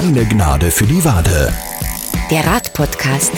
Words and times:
Keine 0.00 0.24
Gnade 0.24 0.70
für 0.70 0.86
die 0.86 1.04
Wade. 1.04 1.52
Der 2.30 2.46
Radpodcast. 2.46 3.32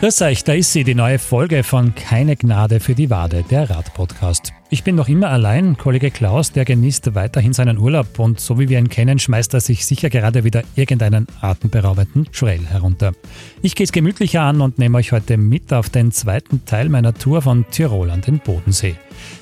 Grüß 0.00 0.22
euch, 0.22 0.42
da 0.42 0.54
ist 0.54 0.72
sie, 0.72 0.84
die 0.84 0.94
neue 0.94 1.18
Folge 1.18 1.64
von 1.64 1.94
Keine 1.94 2.34
Gnade 2.34 2.80
für 2.80 2.94
die 2.94 3.10
Wade, 3.10 3.44
der 3.50 3.68
Radpodcast. 3.68 4.54
Ich 4.70 4.82
bin 4.82 4.94
noch 4.94 5.10
immer 5.10 5.28
allein. 5.28 5.76
Kollege 5.76 6.10
Klaus, 6.10 6.52
der 6.52 6.64
genießt 6.64 7.14
weiterhin 7.14 7.52
seinen 7.52 7.76
Urlaub 7.76 8.18
und 8.18 8.40
so 8.40 8.58
wie 8.58 8.70
wir 8.70 8.78
ihn 8.78 8.88
kennen, 8.88 9.18
schmeißt 9.18 9.52
er 9.52 9.60
sich 9.60 9.84
sicher 9.84 10.08
gerade 10.08 10.44
wieder 10.44 10.62
irgendeinen 10.76 11.26
atemberaubenden 11.42 12.32
Trail 12.32 12.64
herunter. 12.66 13.12
Ich 13.60 13.74
gehe 13.74 13.84
es 13.84 13.92
gemütlicher 13.92 14.40
an 14.40 14.62
und 14.62 14.78
nehme 14.78 14.96
euch 14.96 15.12
heute 15.12 15.36
mit 15.36 15.74
auf 15.74 15.90
den 15.90 16.10
zweiten 16.10 16.64
Teil 16.64 16.88
meiner 16.88 17.12
Tour 17.12 17.42
von 17.42 17.66
Tirol 17.70 18.10
an 18.10 18.22
den 18.22 18.38
Bodensee. 18.38 18.96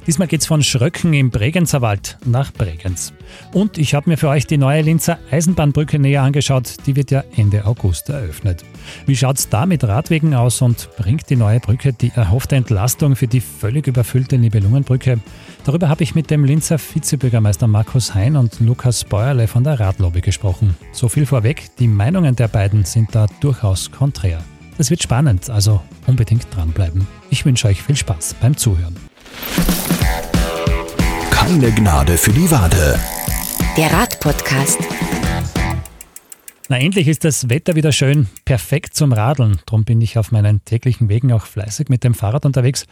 Diesmal 0.06 0.28
geht's 0.28 0.46
von 0.46 0.62
Schröcken 0.62 1.12
im 1.14 1.30
Bregenzer 1.30 1.82
Wald 1.82 2.18
nach 2.24 2.52
Bregenz. 2.52 3.12
Und 3.52 3.78
ich 3.78 3.94
habe 3.94 4.10
mir 4.10 4.16
für 4.16 4.28
euch 4.28 4.46
die 4.46 4.58
neue 4.58 4.82
Linzer 4.82 5.18
Eisenbahnbrücke 5.30 5.98
näher 5.98 6.22
angeschaut. 6.22 6.76
Die 6.86 6.96
wird 6.96 7.10
ja 7.10 7.24
Ende 7.36 7.66
August 7.66 8.08
eröffnet. 8.08 8.64
Wie 9.06 9.16
schaut's 9.16 9.48
da 9.48 9.66
mit 9.66 9.84
Radwegen 9.84 10.34
aus 10.34 10.62
und 10.62 10.88
bringt 10.96 11.28
die 11.30 11.36
neue 11.36 11.60
Brücke 11.60 11.92
die 11.92 12.12
erhoffte 12.14 12.56
Entlastung 12.56 13.16
für 13.16 13.26
die 13.26 13.40
völlig 13.40 13.86
überfüllte 13.86 14.38
Nibelungenbrücke? 14.38 15.18
Darüber 15.64 15.88
habe 15.88 16.02
ich 16.02 16.14
mit 16.14 16.30
dem 16.30 16.44
Linzer 16.44 16.78
Vizebürgermeister 16.78 17.66
Markus 17.66 18.14
Hein 18.14 18.36
und 18.36 18.60
Lukas 18.60 19.04
Bäuerle 19.04 19.48
von 19.48 19.64
der 19.64 19.78
Radlobby 19.78 20.20
gesprochen. 20.20 20.76
So 20.92 21.08
viel 21.08 21.26
vorweg, 21.26 21.64
die 21.78 21.88
Meinungen 21.88 22.36
der 22.36 22.48
beiden 22.48 22.84
sind 22.84 23.14
da 23.14 23.26
durchaus 23.40 23.90
konträr. 23.90 24.42
Es 24.78 24.90
wird 24.90 25.02
spannend, 25.02 25.50
also 25.50 25.80
unbedingt 26.06 26.46
dranbleiben. 26.54 27.06
Ich 27.30 27.44
wünsche 27.44 27.66
euch 27.66 27.82
viel 27.82 27.96
Spaß 27.96 28.36
beim 28.40 28.56
Zuhören. 28.56 29.07
Keine 31.30 31.72
Gnade 31.72 32.18
für 32.18 32.32
die 32.32 32.50
Wade. 32.50 32.98
Der 33.76 33.92
Radpodcast. 33.92 34.78
Na, 36.68 36.78
endlich 36.78 37.08
ist 37.08 37.24
das 37.24 37.48
Wetter 37.48 37.76
wieder 37.76 37.92
schön, 37.92 38.28
perfekt 38.44 38.94
zum 38.94 39.12
Radeln. 39.12 39.58
Darum 39.64 39.84
bin 39.84 40.02
ich 40.02 40.18
auf 40.18 40.32
meinen 40.32 40.62
täglichen 40.64 41.08
Wegen 41.08 41.32
auch 41.32 41.46
fleißig 41.46 41.88
mit 41.88 42.04
dem 42.04 42.12
Fahrrad 42.12 42.44
unterwegs. 42.44 42.84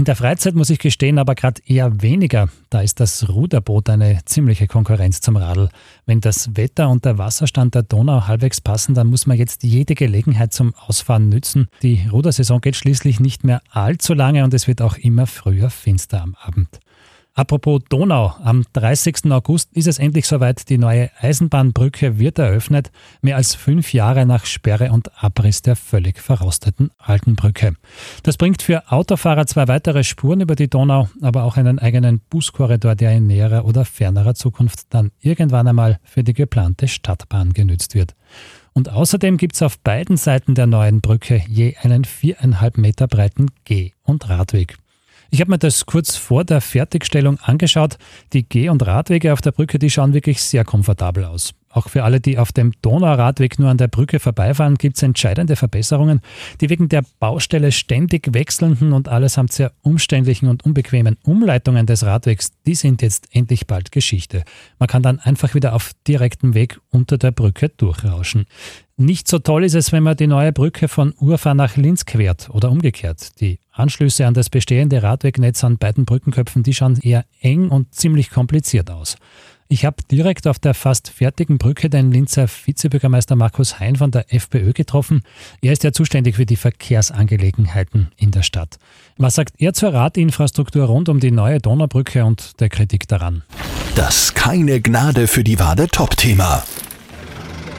In 0.00 0.06
der 0.06 0.16
Freizeit 0.16 0.54
muss 0.54 0.70
ich 0.70 0.78
gestehen, 0.78 1.18
aber 1.18 1.34
gerade 1.34 1.60
eher 1.66 2.00
weniger. 2.00 2.48
Da 2.70 2.80
ist 2.80 3.00
das 3.00 3.28
Ruderboot 3.28 3.90
eine 3.90 4.20
ziemliche 4.24 4.66
Konkurrenz 4.66 5.20
zum 5.20 5.36
Radl. 5.36 5.68
Wenn 6.06 6.22
das 6.22 6.56
Wetter 6.56 6.88
und 6.88 7.04
der 7.04 7.18
Wasserstand 7.18 7.74
der 7.74 7.82
Donau 7.82 8.26
halbwegs 8.26 8.62
passen, 8.62 8.94
dann 8.94 9.08
muss 9.08 9.26
man 9.26 9.36
jetzt 9.36 9.62
jede 9.62 9.94
Gelegenheit 9.94 10.54
zum 10.54 10.72
Ausfahren 10.86 11.28
nützen. 11.28 11.68
Die 11.82 12.08
Rudersaison 12.10 12.62
geht 12.62 12.76
schließlich 12.76 13.20
nicht 13.20 13.44
mehr 13.44 13.60
allzu 13.68 14.14
lange 14.14 14.42
und 14.42 14.54
es 14.54 14.66
wird 14.66 14.80
auch 14.80 14.96
immer 14.96 15.26
früher 15.26 15.68
finster 15.68 16.22
am 16.22 16.34
Abend. 16.34 16.80
Apropos 17.34 17.80
Donau, 17.88 18.34
am 18.42 18.64
30. 18.72 19.30
August 19.30 19.72
ist 19.72 19.86
es 19.86 20.00
endlich 20.00 20.26
soweit, 20.26 20.68
die 20.68 20.78
neue 20.78 21.10
Eisenbahnbrücke 21.20 22.18
wird 22.18 22.40
eröffnet, 22.40 22.90
mehr 23.22 23.36
als 23.36 23.54
fünf 23.54 23.92
Jahre 23.92 24.26
nach 24.26 24.46
Sperre 24.46 24.90
und 24.90 25.10
Abriss 25.22 25.62
der 25.62 25.76
völlig 25.76 26.18
verrosteten 26.18 26.90
alten 26.98 27.36
Brücke. 27.36 27.76
Das 28.24 28.36
bringt 28.36 28.62
für 28.62 28.90
Autofahrer 28.90 29.46
zwei 29.46 29.68
weitere 29.68 30.02
Spuren 30.02 30.40
über 30.40 30.56
die 30.56 30.68
Donau, 30.68 31.08
aber 31.22 31.44
auch 31.44 31.56
einen 31.56 31.78
eigenen 31.78 32.20
Buskorridor, 32.30 32.96
der 32.96 33.12
in 33.12 33.28
näherer 33.28 33.64
oder 33.64 33.84
fernerer 33.84 34.34
Zukunft 34.34 34.92
dann 34.92 35.12
irgendwann 35.20 35.68
einmal 35.68 36.00
für 36.02 36.24
die 36.24 36.34
geplante 36.34 36.88
Stadtbahn 36.88 37.52
genützt 37.52 37.94
wird. 37.94 38.16
Und 38.72 38.88
außerdem 38.88 39.36
gibt 39.36 39.54
es 39.54 39.62
auf 39.62 39.78
beiden 39.78 40.16
Seiten 40.16 40.56
der 40.56 40.66
neuen 40.66 41.00
Brücke 41.00 41.42
je 41.48 41.76
einen 41.80 42.04
viereinhalb 42.04 42.76
Meter 42.76 43.06
breiten 43.06 43.46
Geh- 43.64 43.92
und 44.02 44.28
Radweg. 44.28 44.76
Ich 45.30 45.40
habe 45.40 45.50
mir 45.50 45.58
das 45.58 45.86
kurz 45.86 46.16
vor 46.16 46.44
der 46.44 46.60
Fertigstellung 46.60 47.38
angeschaut. 47.40 47.98
Die 48.32 48.48
Geh- 48.48 48.68
und 48.68 48.84
Radwege 48.84 49.32
auf 49.32 49.40
der 49.40 49.52
Brücke, 49.52 49.78
die 49.78 49.90
schauen 49.90 50.12
wirklich 50.12 50.42
sehr 50.42 50.64
komfortabel 50.64 51.24
aus. 51.24 51.54
Auch 51.72 51.88
für 51.88 52.02
alle, 52.02 52.20
die 52.20 52.36
auf 52.36 52.50
dem 52.50 52.72
Donauradweg 52.82 53.60
nur 53.60 53.70
an 53.70 53.78
der 53.78 53.86
Brücke 53.86 54.18
vorbeifahren, 54.18 54.74
gibt 54.74 54.96
es 54.96 55.04
entscheidende 55.04 55.54
Verbesserungen. 55.54 56.20
Die 56.60 56.68
wegen 56.68 56.88
der 56.88 57.04
Baustelle 57.20 57.70
ständig 57.70 58.34
wechselnden 58.34 58.92
und 58.92 59.08
allesamt 59.08 59.52
sehr 59.52 59.70
umständlichen 59.80 60.48
und 60.48 60.64
unbequemen 60.64 61.16
Umleitungen 61.22 61.86
des 61.86 62.04
Radwegs, 62.04 62.50
die 62.66 62.74
sind 62.74 63.02
jetzt 63.02 63.28
endlich 63.30 63.68
bald 63.68 63.92
Geschichte. 63.92 64.42
Man 64.80 64.88
kann 64.88 65.04
dann 65.04 65.20
einfach 65.20 65.54
wieder 65.54 65.72
auf 65.72 65.92
direktem 66.08 66.54
Weg 66.54 66.80
unter 66.90 67.18
der 67.18 67.30
Brücke 67.30 67.68
durchrauschen. 67.68 68.46
Nicht 68.96 69.28
so 69.28 69.38
toll 69.38 69.64
ist 69.64 69.74
es, 69.74 69.92
wenn 69.92 70.02
man 70.02 70.16
die 70.16 70.26
neue 70.26 70.52
Brücke 70.52 70.88
von 70.88 71.14
Urfahr 71.18 71.54
nach 71.54 71.76
Linz 71.76 72.04
quert 72.04 72.50
oder 72.50 72.70
umgekehrt. 72.70 73.40
Die 73.40 73.60
Anschlüsse 73.70 74.26
an 74.26 74.34
das 74.34 74.50
bestehende 74.50 75.02
Radwegnetz 75.02 75.62
an 75.64 75.78
beiden 75.78 76.04
Brückenköpfen, 76.04 76.64
die 76.64 76.74
schauen 76.74 76.98
eher 77.00 77.24
eng 77.40 77.70
und 77.70 77.94
ziemlich 77.94 78.28
kompliziert 78.28 78.90
aus. 78.90 79.16
Ich 79.72 79.84
habe 79.84 79.98
direkt 80.10 80.48
auf 80.48 80.58
der 80.58 80.74
fast 80.74 81.10
fertigen 81.10 81.56
Brücke 81.56 81.88
den 81.88 82.10
Linzer 82.10 82.48
Vizebürgermeister 82.48 83.36
Markus 83.36 83.78
Hein 83.78 83.94
von 83.94 84.10
der 84.10 84.34
FPÖ 84.34 84.72
getroffen. 84.72 85.22
Er 85.62 85.72
ist 85.72 85.84
ja 85.84 85.92
zuständig 85.92 86.34
für 86.34 86.44
die 86.44 86.56
Verkehrsangelegenheiten 86.56 88.10
in 88.16 88.32
der 88.32 88.42
Stadt. 88.42 88.80
Was 89.16 89.36
sagt 89.36 89.54
er 89.58 89.72
zur 89.72 89.94
Radinfrastruktur 89.94 90.86
rund 90.86 91.08
um 91.08 91.20
die 91.20 91.30
neue 91.30 91.60
Donaubrücke 91.60 92.24
und 92.24 92.58
der 92.60 92.68
Kritik 92.68 93.06
daran? 93.06 93.44
Das 93.94 94.34
Keine 94.34 94.80
Gnade 94.80 95.28
für 95.28 95.44
die 95.44 95.60
Wade 95.60 95.86
Top-Thema. 95.86 96.64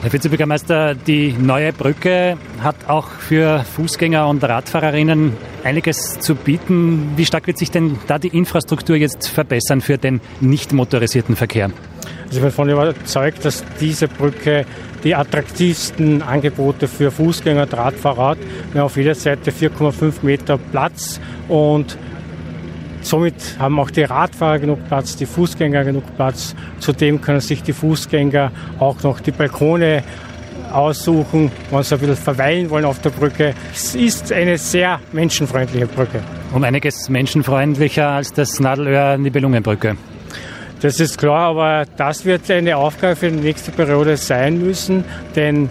Herr 0.02 0.12
Vizebürgermeister, 0.12 0.96
die 0.96 1.32
neue 1.32 1.72
Brücke 1.72 2.36
hat 2.60 2.74
auch 2.88 3.06
für 3.06 3.60
Fußgänger 3.60 4.26
und 4.26 4.42
Radfahrerinnen 4.42 5.32
einiges 5.62 6.18
zu 6.18 6.34
bieten. 6.34 7.12
Wie 7.14 7.24
stark 7.24 7.46
wird 7.46 7.56
sich 7.56 7.70
denn 7.70 7.96
da 8.08 8.18
die 8.18 8.36
Infrastruktur 8.36 8.96
jetzt 8.96 9.28
verbessern 9.28 9.80
für 9.80 9.98
den 9.98 10.20
nicht 10.40 10.72
motorisierten 10.72 11.36
Verkehr? 11.36 11.66
Also 12.24 12.32
ich 12.32 12.40
bin 12.40 12.42
davon 12.46 12.68
überzeugt, 12.68 13.44
dass 13.44 13.64
diese 13.80 14.08
Brücke 14.08 14.66
die 15.04 15.14
attraktivsten 15.14 16.20
Angebote 16.20 16.88
für 16.88 17.12
Fußgänger 17.12 17.62
und 17.62 17.74
Radfahrer 17.74 18.30
hat. 18.30 18.38
Wir 18.72 18.80
haben 18.80 18.86
auf 18.86 18.96
jeder 18.96 19.14
Seite 19.14 19.52
4,5 19.52 20.14
Meter 20.22 20.58
Platz 20.58 21.20
und 21.46 21.96
Somit 23.02 23.34
haben 23.58 23.78
auch 23.78 23.90
die 23.90 24.04
Radfahrer 24.04 24.60
genug 24.60 24.86
Platz, 24.86 25.16
die 25.16 25.26
Fußgänger 25.26 25.84
genug 25.84 26.04
Platz. 26.16 26.54
Zudem 26.78 27.20
können 27.20 27.40
sich 27.40 27.62
die 27.62 27.72
Fußgänger 27.72 28.52
auch 28.78 29.02
noch 29.02 29.20
die 29.20 29.32
Balkone 29.32 30.02
aussuchen, 30.72 31.50
wenn 31.70 31.82
sie 31.82 31.94
ein 31.94 32.00
bisschen 32.00 32.16
verweilen 32.16 32.70
wollen 32.70 32.84
auf 32.84 33.00
der 33.00 33.10
Brücke. 33.10 33.54
Es 33.72 33.94
ist 33.94 34.32
eine 34.32 34.56
sehr 34.56 35.00
menschenfreundliche 35.12 35.86
Brücke. 35.86 36.20
Um 36.54 36.64
einiges 36.64 37.08
menschenfreundlicher 37.08 38.08
als 38.08 38.32
das 38.32 38.60
Nadelöhr-Nibelungenbrücke. 38.60 39.96
Das 40.80 40.98
ist 40.98 41.18
klar, 41.18 41.50
aber 41.50 41.84
das 41.96 42.24
wird 42.24 42.50
eine 42.50 42.76
Aufgabe 42.76 43.16
für 43.16 43.30
die 43.30 43.38
nächste 43.38 43.70
Periode 43.70 44.16
sein 44.16 44.60
müssen, 44.60 45.04
denn 45.36 45.68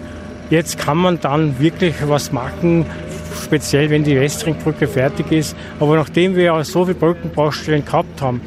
jetzt 0.48 0.78
kann 0.78 0.98
man 0.98 1.20
dann 1.20 1.58
wirklich 1.58 1.94
was 2.06 2.32
machen 2.32 2.86
speziell 3.34 3.90
wenn 3.90 4.04
die 4.04 4.18
Westringbrücke 4.18 4.86
fertig 4.86 5.32
ist. 5.32 5.56
Aber 5.80 5.96
nachdem 5.96 6.36
wir 6.36 6.62
so 6.64 6.84
viele 6.84 6.96
Brückenbaustellen 6.96 7.84
gehabt 7.84 8.20
haben, 8.20 8.40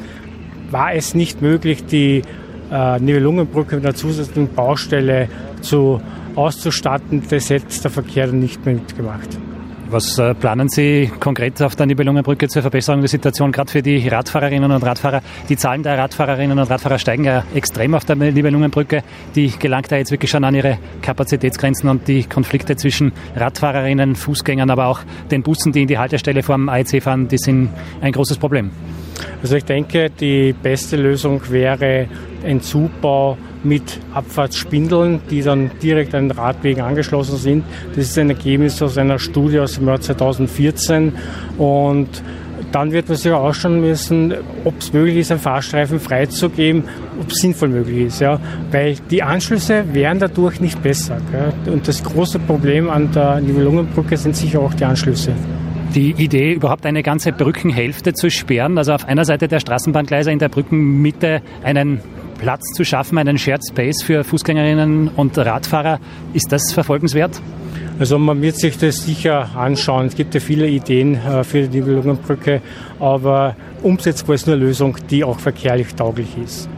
war 0.70 0.94
es 0.94 1.14
nicht 1.14 1.42
möglich, 1.42 1.84
die 1.86 2.22
äh, 2.70 2.98
Nibelungenbrücke 2.98 3.76
mit 3.76 3.84
einer 3.84 3.94
zusätzlichen 3.94 4.52
Baustelle 4.52 5.28
zu, 5.60 6.00
auszustatten. 6.34 7.22
Das 7.28 7.50
hätte 7.50 7.80
der 7.82 7.90
Verkehr 7.90 8.26
dann 8.26 8.40
nicht 8.40 8.64
mehr 8.64 8.74
mitgemacht. 8.74 9.38
Was 9.88 10.18
äh, 10.18 10.34
planen 10.34 10.68
Sie 10.68 11.12
konkret 11.20 11.62
auf 11.62 11.76
der 11.76 11.86
Nibelungenbrücke 11.86 12.48
zur 12.48 12.62
Verbesserung 12.62 13.02
der 13.02 13.08
Situation, 13.08 13.52
gerade 13.52 13.70
für 13.70 13.82
die 13.82 14.08
Radfahrerinnen 14.08 14.72
und 14.72 14.82
Radfahrer? 14.82 15.22
Die 15.48 15.56
Zahlen 15.56 15.84
der 15.84 15.96
Radfahrerinnen 15.96 16.58
und 16.58 16.68
Radfahrer 16.68 16.98
steigen 16.98 17.22
ja 17.22 17.44
extrem 17.54 17.94
auf 17.94 18.04
der 18.04 18.16
Nibelungenbrücke. 18.16 19.04
Die 19.36 19.48
gelangt 19.48 19.92
da 19.92 19.96
jetzt 19.96 20.10
wirklich 20.10 20.28
schon 20.28 20.42
an 20.42 20.56
ihre 20.56 20.78
Kapazitätsgrenzen 21.02 21.88
und 21.88 22.08
die 22.08 22.24
Konflikte 22.24 22.74
zwischen 22.74 23.12
Radfahrerinnen, 23.36 24.16
Fußgängern, 24.16 24.70
aber 24.70 24.86
auch 24.86 25.02
den 25.30 25.44
Bussen, 25.44 25.70
die 25.70 25.82
in 25.82 25.88
die 25.88 25.98
Haltestelle 25.98 26.42
vom 26.42 26.68
AEC 26.68 27.00
fahren, 27.00 27.28
die 27.28 27.38
sind 27.38 27.68
ein 28.00 28.10
großes 28.10 28.38
Problem. 28.38 28.72
Also 29.40 29.54
ich 29.54 29.64
denke, 29.64 30.10
die 30.10 30.52
beste 30.52 30.96
Lösung 30.96 31.40
wäre 31.48 32.08
ein 32.44 32.60
Zubau 32.60 33.38
mit 33.66 34.00
Abfahrtsspindeln, 34.14 35.20
die 35.30 35.42
dann 35.42 35.70
direkt 35.82 36.14
an 36.14 36.28
den 36.28 36.38
Radwegen 36.38 36.82
angeschlossen 36.82 37.36
sind. 37.36 37.64
Das 37.94 38.06
ist 38.06 38.18
ein 38.18 38.30
Ergebnis 38.30 38.80
aus 38.82 38.98
einer 38.98 39.18
Studie 39.18 39.60
aus 39.60 39.74
dem 39.74 39.86
Jahr 39.86 40.00
2014 40.00 41.12
und 41.58 42.22
dann 42.72 42.92
wird 42.92 43.08
man 43.08 43.16
sich 43.16 43.32
auch 43.32 43.44
ausschauen 43.44 43.80
müssen, 43.80 44.34
ob 44.64 44.78
es 44.80 44.92
möglich 44.92 45.18
ist, 45.18 45.30
einen 45.30 45.40
Fahrstreifen 45.40 46.00
freizugeben, 46.00 46.84
ob 47.20 47.30
es 47.30 47.38
sinnvoll 47.38 47.68
möglich 47.68 48.06
ist. 48.06 48.20
Ja? 48.20 48.40
Weil 48.70 48.96
die 49.10 49.22
Anschlüsse 49.22 49.84
wären 49.92 50.18
dadurch 50.18 50.60
nicht 50.60 50.82
besser. 50.82 51.18
Gell? 51.30 51.72
Und 51.72 51.86
das 51.86 52.02
große 52.02 52.38
Problem 52.40 52.90
an 52.90 53.10
der 53.12 53.40
Nibelungenbrücke 53.40 54.16
sind 54.16 54.36
sicher 54.36 54.60
auch 54.60 54.74
die 54.74 54.84
Anschlüsse 54.84 55.32
die 55.94 56.10
Idee, 56.10 56.52
überhaupt 56.52 56.84
eine 56.84 57.02
ganze 57.02 57.32
Brückenhälfte 57.32 58.12
zu 58.12 58.30
sperren, 58.30 58.76
also 58.76 58.92
auf 58.92 59.08
einer 59.08 59.24
Seite 59.24 59.48
der 59.48 59.60
Straßenbahngleise 59.60 60.30
in 60.30 60.38
der 60.38 60.50
Brückenmitte 60.50 61.40
einen 61.64 62.02
Platz 62.38 62.62
zu 62.74 62.84
schaffen, 62.84 63.18
einen 63.18 63.38
Shared 63.38 63.62
Space 63.66 64.02
für 64.02 64.24
Fußgängerinnen 64.24 65.08
und 65.08 65.36
Radfahrer. 65.38 66.00
Ist 66.32 66.52
das 66.52 66.72
verfolgenswert? 66.72 67.40
Also 67.98 68.18
man 68.18 68.42
wird 68.42 68.56
sich 68.56 68.76
das 68.76 69.04
sicher 69.04 69.56
anschauen. 69.56 70.06
Es 70.06 70.16
gibt 70.16 70.34
ja 70.34 70.40
viele 70.40 70.68
Ideen 70.68 71.14
äh, 71.14 71.44
für 71.44 71.62
die 71.62 71.78
Nibelungenbrücke, 71.80 72.60
aber 73.00 73.56
umsetzbar 73.82 74.34
ist 74.34 74.46
nur 74.46 74.56
eine 74.56 74.64
Lösung, 74.64 74.96
die 75.10 75.24
auch 75.24 75.38
verkehrlich 75.38 75.94
tauglich 75.94 76.36
ist. 76.36 76.68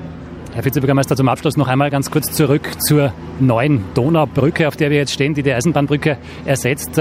Herr 0.55 0.65
Vizebürgermeister, 0.65 1.17
zum 1.17 1.29
Abschluss 1.29 1.57
noch 1.57 1.69
einmal 1.69 1.91
ganz 1.91 2.11
kurz 2.11 2.33
zurück 2.33 2.69
zur 2.81 3.13
neuen 3.39 3.85
Donaubrücke, 3.95 4.67
auf 4.69 4.77
der 4.77 4.91
wir 4.91 4.97
jetzt 4.97 5.13
stehen, 5.13 5.35
die 5.35 5.43
die 5.43 5.53
Eisenbahnbrücke 5.53 6.19
ersetzt. 6.45 6.99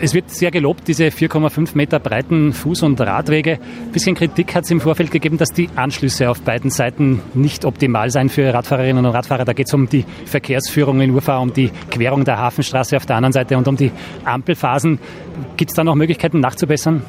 Es 0.00 0.12
wird 0.12 0.28
sehr 0.30 0.50
gelobt, 0.50 0.88
diese 0.88 1.04
4,5 1.04 1.70
Meter 1.74 2.00
breiten 2.00 2.52
Fuß- 2.52 2.84
und 2.84 3.00
Radwege. 3.00 3.52
Ein 3.52 3.92
bisschen 3.92 4.16
Kritik 4.16 4.54
hat 4.54 4.64
es 4.64 4.70
im 4.70 4.80
Vorfeld 4.80 5.10
gegeben, 5.10 5.38
dass 5.38 5.50
die 5.50 5.68
Anschlüsse 5.76 6.28
auf 6.28 6.42
beiden 6.42 6.70
Seiten 6.70 7.20
nicht 7.32 7.64
optimal 7.64 8.10
seien 8.10 8.28
für 8.28 8.52
Radfahrerinnen 8.52 9.06
und 9.06 9.12
Radfahrer. 9.12 9.44
Da 9.44 9.52
geht 9.52 9.68
es 9.68 9.74
um 9.74 9.88
die 9.88 10.04
Verkehrsführung 10.26 11.00
in 11.00 11.12
Urfahr, 11.12 11.40
um 11.40 11.52
die 11.52 11.70
Querung 11.90 12.24
der 12.24 12.38
Hafenstraße 12.38 12.96
auf 12.96 13.06
der 13.06 13.16
anderen 13.16 13.32
Seite 13.32 13.56
und 13.56 13.68
um 13.68 13.76
die 13.76 13.92
Ampelphasen. 14.24 14.98
Gibt 15.56 15.70
es 15.70 15.76
da 15.76 15.84
noch 15.84 15.94
Möglichkeiten 15.94 16.40
nachzubessern? 16.40 17.02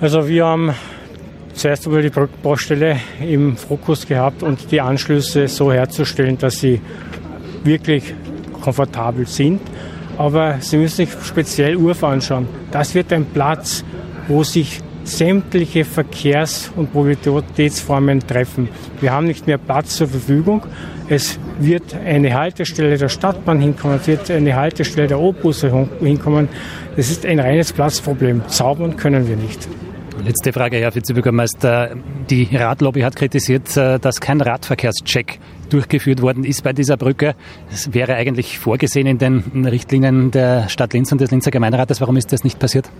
Also 0.00 0.28
wir 0.28 0.44
haben 0.44 0.74
zuerst 1.54 1.86
über 1.86 2.02
die 2.02 2.10
Baustelle 2.42 3.00
im 3.26 3.56
Fokus 3.56 4.06
gehabt 4.06 4.42
und 4.42 4.70
die 4.70 4.80
Anschlüsse 4.80 5.48
so 5.48 5.72
herzustellen, 5.72 6.36
dass 6.38 6.60
sie 6.60 6.80
wirklich 7.64 8.14
komfortabel 8.60 9.26
sind 9.26 9.60
aber 10.20 10.58
Sie 10.60 10.76
müssen 10.76 10.96
sich 10.96 11.08
speziell 11.24 11.76
Urf 11.76 12.04
anschauen. 12.04 12.46
Das 12.70 12.94
wird 12.94 13.10
ein 13.10 13.24
Platz, 13.24 13.82
wo 14.28 14.44
sich 14.44 14.82
sämtliche 15.02 15.86
Verkehrs- 15.86 16.70
und 16.76 16.92
Mobilitätsformen 16.92 18.20
treffen. 18.20 18.68
Wir 19.00 19.12
haben 19.12 19.26
nicht 19.26 19.46
mehr 19.46 19.56
Platz 19.56 19.96
zur 19.96 20.08
Verfügung. 20.08 20.66
Es 21.08 21.38
wird 21.58 21.96
eine 22.04 22.34
Haltestelle 22.34 22.98
der 22.98 23.08
Stadtbahn 23.08 23.60
hinkommen, 23.60 23.98
es 23.98 24.06
wird 24.06 24.30
eine 24.30 24.54
Haltestelle 24.54 25.08
der 25.08 25.18
Obbusse 25.18 25.88
hinkommen. 26.00 26.50
Das 26.96 27.10
ist 27.10 27.24
ein 27.24 27.40
reines 27.40 27.72
Platzproblem. 27.72 28.46
Zaubern 28.46 28.96
können 28.96 29.26
wir 29.26 29.36
nicht. 29.36 29.68
Letzte 30.24 30.52
Frage, 30.52 30.76
Herr 30.76 30.94
Vizebürgermeister. 30.94 31.96
Die 32.28 32.48
Radlobby 32.54 33.00
hat 33.00 33.16
kritisiert, 33.16 33.76
äh, 33.76 33.98
dass 33.98 34.20
kein 34.20 34.40
Radverkehrscheck 34.40 35.38
durchgeführt 35.70 36.20
worden 36.20 36.44
ist 36.44 36.62
bei 36.62 36.72
dieser 36.72 36.96
Brücke. 36.96 37.34
Das 37.70 37.94
wäre 37.94 38.14
eigentlich 38.14 38.58
vorgesehen 38.58 39.06
in 39.06 39.18
den 39.18 39.64
Richtlinien 39.66 40.30
der 40.30 40.68
Stadt 40.68 40.92
Linz 40.92 41.10
und 41.12 41.20
des 41.20 41.30
Linzer 41.30 41.50
Gemeinderates. 41.50 42.00
Warum 42.00 42.16
ist 42.16 42.32
das 42.32 42.44
nicht 42.44 42.58
passiert? 42.58 42.90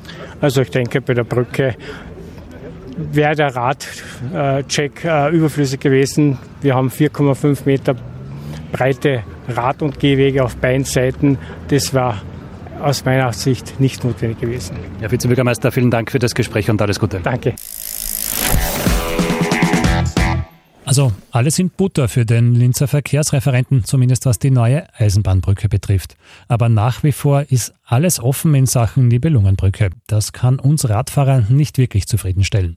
Also 0.40 0.62
ich 0.62 0.70
denke, 0.70 1.02
bei 1.02 1.12
der 1.12 1.24
Brücke 1.24 1.74
wäre 2.96 3.34
der 3.34 3.54
Radcheck 3.54 5.04
äh, 5.04 5.30
überflüssig 5.30 5.80
gewesen. 5.80 6.38
Wir 6.62 6.74
haben 6.74 6.88
4,5 6.88 7.60
Meter 7.66 7.96
breite 8.72 9.24
Rad- 9.48 9.82
und 9.82 9.98
Gehwege 9.98 10.44
auf 10.44 10.56
beiden 10.56 10.84
Seiten. 10.84 11.38
Das 11.68 11.92
war 11.92 12.22
aus 12.80 13.04
meiner 13.04 13.32
Sicht 13.32 13.80
nicht 13.80 14.04
notwendig 14.04 14.40
gewesen. 14.40 14.76
Herr 15.00 15.10
Vizebürgermeister, 15.10 15.72
vielen 15.72 15.90
Dank 15.90 16.10
für 16.10 16.18
das 16.18 16.34
Gespräch 16.34 16.70
und 16.70 16.80
alles 16.82 16.98
Gute. 16.98 17.20
Danke. 17.20 17.54
Also 20.90 21.12
alles 21.30 21.58
in 21.60 21.70
Butter 21.70 22.08
für 22.08 22.26
den 22.26 22.56
Linzer 22.56 22.88
Verkehrsreferenten, 22.88 23.84
zumindest 23.84 24.26
was 24.26 24.40
die 24.40 24.50
neue 24.50 24.92
Eisenbahnbrücke 24.98 25.68
betrifft. 25.68 26.16
Aber 26.48 26.68
nach 26.68 27.04
wie 27.04 27.12
vor 27.12 27.44
ist 27.48 27.72
alles 27.84 28.18
offen 28.18 28.56
in 28.56 28.66
Sachen 28.66 29.06
Nibelungenbrücke. 29.06 29.90
Das 30.08 30.32
kann 30.32 30.58
uns 30.58 30.88
Radfahrer 30.88 31.44
nicht 31.48 31.78
wirklich 31.78 32.08
zufriedenstellen. 32.08 32.76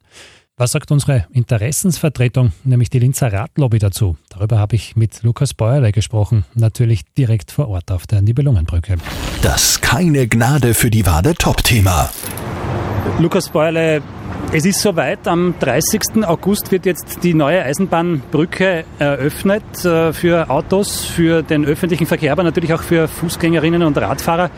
Was 0.56 0.74
sagt 0.74 0.92
unsere 0.92 1.26
Interessensvertretung, 1.32 2.52
nämlich 2.64 2.92
die 2.92 3.00
Linzer 3.00 3.34
Radlobby 3.34 3.80
dazu? 3.80 4.18
Darüber 4.30 4.60
habe 4.60 4.76
ich 4.76 4.96
mit 4.96 5.24
Lukas 5.24 5.56
Bäuerle 5.56 5.92
gesprochen, 5.92 6.46
natürlich 6.54 7.02
direkt 7.18 7.50
vor 7.50 7.70
Ort 7.70 7.90
auf 7.92 8.06
der 8.06 8.22
Nibelungenbrücke. 8.22 8.98
Das 9.42 9.82
keine 9.82 10.28
Gnade 10.28 10.76
für 10.76 10.92
die 10.92 11.08
Wade 11.08 11.34
Top-Thema. 11.34 12.12
Lukas 13.18 13.50
Bäuerle, 13.50 14.04
es 14.52 14.64
ist 14.64 14.80
soweit. 14.80 15.28
Am 15.28 15.56
30. 15.60 16.24
August 16.24 16.72
wird 16.72 16.86
jetzt 16.86 17.24
die 17.24 17.34
neue 17.34 17.64
Eisenbahnbrücke 17.64 18.86
eröffnet 19.00 19.84
äh, 19.84 20.14
für 20.14 20.52
Autos, 20.52 21.04
für 21.04 21.42
den 21.42 21.66
öffentlichen 21.66 22.06
Verkehr, 22.06 22.32
aber 22.32 22.44
natürlich 22.44 22.76
auch 22.76 22.84
für 22.84 23.08
Fußgängerinnen 23.08 23.82
und 23.82 23.98
Radfahrer. 23.98 24.52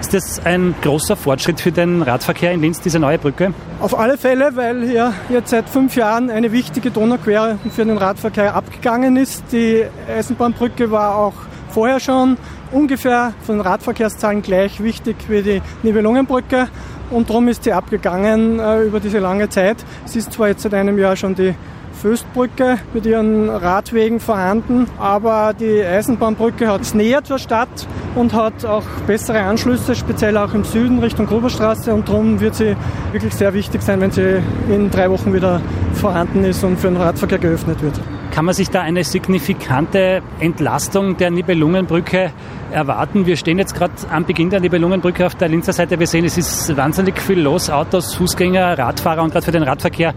Ist 0.00 0.12
das 0.12 0.44
ein 0.44 0.74
großer 0.82 1.16
Fortschritt 1.16 1.60
für 1.60 1.72
den 1.72 2.02
Radverkehr 2.02 2.52
in 2.52 2.60
Linz, 2.60 2.80
diese 2.80 2.98
neue 2.98 3.18
Brücke? 3.18 3.54
Auf 3.80 3.98
alle 3.98 4.18
Fälle, 4.18 4.54
weil 4.54 4.86
hier 4.86 5.14
jetzt 5.28 5.50
seit 5.50 5.68
fünf 5.68 5.96
Jahren 5.96 6.30
eine 6.30 6.52
wichtige 6.52 6.90
Donauquere 6.90 7.58
für 7.74 7.84
den 7.84 7.96
Radverkehr 7.96 8.54
abgegangen 8.54 9.16
ist. 9.16 9.44
Die 9.52 9.84
Eisenbahnbrücke 10.08 10.90
war 10.90 11.16
auch 11.16 11.34
vorher 11.70 12.00
schon 12.00 12.36
ungefähr 12.70 13.32
von 13.44 13.56
den 13.56 13.60
Radverkehrszahlen 13.62 14.42
gleich 14.42 14.82
wichtig 14.82 15.16
wie 15.28 15.42
die 15.42 15.62
Nibelungenbrücke 15.82 16.68
und 17.10 17.28
darum 17.28 17.48
ist 17.48 17.64
sie 17.64 17.72
abgegangen 17.72 18.58
äh, 18.58 18.82
über 18.82 19.00
diese 19.00 19.18
lange 19.18 19.48
Zeit. 19.48 19.76
Es 20.04 20.16
ist 20.16 20.32
zwar 20.32 20.48
jetzt 20.48 20.62
seit 20.62 20.74
einem 20.74 20.98
Jahr 20.98 21.16
schon 21.16 21.34
die 21.34 21.54
Föstbrücke 22.04 22.76
mit 22.92 23.06
ihren 23.06 23.48
Radwegen 23.48 24.20
vorhanden, 24.20 24.84
aber 24.98 25.54
die 25.58 25.82
Eisenbahnbrücke 25.82 26.68
hat 26.68 26.82
es 26.82 26.92
näher 26.92 27.24
zur 27.24 27.38
Stadt 27.38 27.88
und 28.14 28.34
hat 28.34 28.66
auch 28.66 28.84
bessere 29.06 29.40
Anschlüsse, 29.40 29.94
speziell 29.94 30.36
auch 30.36 30.52
im 30.52 30.64
Süden 30.64 30.98
Richtung 30.98 31.24
Gruberstraße 31.24 31.94
und 31.94 32.06
darum 32.06 32.40
wird 32.40 32.56
sie 32.56 32.76
wirklich 33.12 33.32
sehr 33.32 33.54
wichtig 33.54 33.80
sein, 33.80 34.02
wenn 34.02 34.10
sie 34.10 34.42
in 34.68 34.90
drei 34.90 35.10
Wochen 35.10 35.32
wieder 35.32 35.62
vorhanden 35.94 36.44
ist 36.44 36.62
und 36.62 36.78
für 36.78 36.88
den 36.88 36.98
Radverkehr 36.98 37.38
geöffnet 37.38 37.80
wird. 37.80 37.98
Kann 38.32 38.44
man 38.44 38.52
sich 38.52 38.68
da 38.68 38.82
eine 38.82 39.02
signifikante 39.02 40.20
Entlastung 40.40 41.16
der 41.16 41.30
Nibelungenbrücke 41.30 42.32
erwarten? 42.70 43.24
Wir 43.24 43.38
stehen 43.38 43.58
jetzt 43.58 43.74
gerade 43.74 43.94
am 44.10 44.26
Beginn 44.26 44.50
der 44.50 44.60
Nibelungenbrücke 44.60 45.24
auf 45.24 45.36
der 45.36 45.48
Linzer 45.48 45.72
Seite. 45.72 45.98
Wir 45.98 46.06
sehen, 46.06 46.26
es 46.26 46.36
ist 46.36 46.76
wahnsinnig 46.76 47.18
viel 47.18 47.40
los. 47.40 47.70
Autos, 47.70 48.14
Fußgänger, 48.14 48.76
Radfahrer 48.76 49.22
und 49.22 49.32
gerade 49.32 49.46
für 49.46 49.52
den 49.52 49.62
Radverkehr 49.62 50.12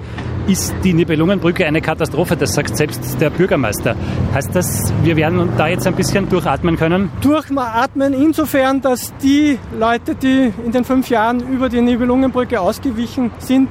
ist 0.47 0.73
die 0.83 0.93
Nibelungenbrücke 0.93 1.65
eine 1.65 1.81
Katastrophe. 1.81 2.35
Das 2.37 2.53
sagt 2.53 2.77
selbst 2.77 3.19
der 3.19 3.29
Bürgermeister. 3.29 3.95
Heißt 4.33 4.55
das, 4.55 4.93
wir 5.03 5.15
werden 5.15 5.49
da 5.57 5.67
jetzt 5.67 5.85
ein 5.85 5.95
bisschen 5.95 6.29
durchatmen 6.29 6.77
können? 6.77 7.11
Durchatmen 7.21 8.13
insofern, 8.13 8.81
dass 8.81 9.13
die 9.17 9.59
Leute, 9.77 10.15
die 10.15 10.53
in 10.65 10.71
den 10.71 10.83
fünf 10.83 11.09
Jahren 11.09 11.41
über 11.51 11.69
die 11.69 11.81
Nibelungenbrücke 11.81 12.59
ausgewichen 12.59 13.31
sind, 13.39 13.69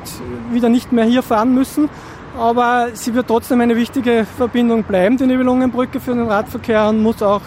wieder 0.53 0.69
nicht 0.69 0.93
mehr 0.93 1.05
hier 1.05 1.23
fahren 1.23 1.55
müssen 1.55 1.89
aber 2.39 2.89
sie 2.93 3.15
wird 3.15 3.29
trotzdem 3.29 3.61
eine 3.61 3.77
wichtige 3.77 4.27
Verbindung 4.37 4.83
bleiben, 4.85 5.17
die 5.17 5.27
Nibelungenbrücke 5.27 6.01
für 6.01 6.15
den 6.15 6.27
Radverkehr 6.27 6.89
und 6.89 7.03
muss 7.03 7.23
auch, 7.23 7.41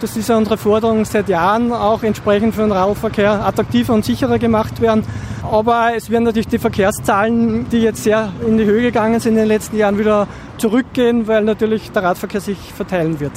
das 0.00 0.16
ist 0.16 0.28
ja 0.28 0.36
unsere 0.36 0.56
Forderung 0.56 1.04
seit 1.04 1.28
Jahren, 1.28 1.72
auch 1.72 2.02
entsprechend 2.02 2.54
für 2.54 2.62
den 2.62 2.72
Radverkehr 2.72 3.44
attraktiver 3.46 3.94
und 3.94 4.04
sicherer 4.04 4.38
gemacht 4.38 4.80
werden. 4.80 5.04
Aber 5.50 5.92
es 5.96 6.10
werden 6.10 6.24
natürlich 6.24 6.48
die 6.48 6.58
Verkehrszahlen, 6.58 7.68
die 7.68 7.82
jetzt 7.82 8.04
sehr 8.04 8.32
in 8.46 8.58
die 8.58 8.64
Höhe 8.64 8.82
gegangen 8.82 9.20
sind 9.20 9.32
in 9.32 9.38
den 9.38 9.48
letzten 9.48 9.76
Jahren, 9.76 9.98
wieder 9.98 10.26
zurückgehen, 10.58 11.26
weil 11.26 11.44
natürlich 11.44 11.90
der 11.92 12.02
Radverkehr 12.02 12.40
sich 12.40 12.58
verteilen 12.72 13.20
wird. 13.20 13.32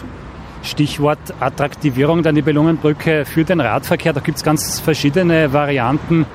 Stichwort 0.68 1.20
Attraktivierung 1.40 2.22
der 2.22 2.34
Nibelungenbrücke 2.34 3.26
für 3.26 3.44
den 3.44 3.60
Radverkehr. 3.60 4.14
Da 4.14 4.20
gibt 4.20 4.38
es 4.38 4.44
ganz 4.44 4.80
verschiedene 4.80 5.52
Varianten. 5.54 6.26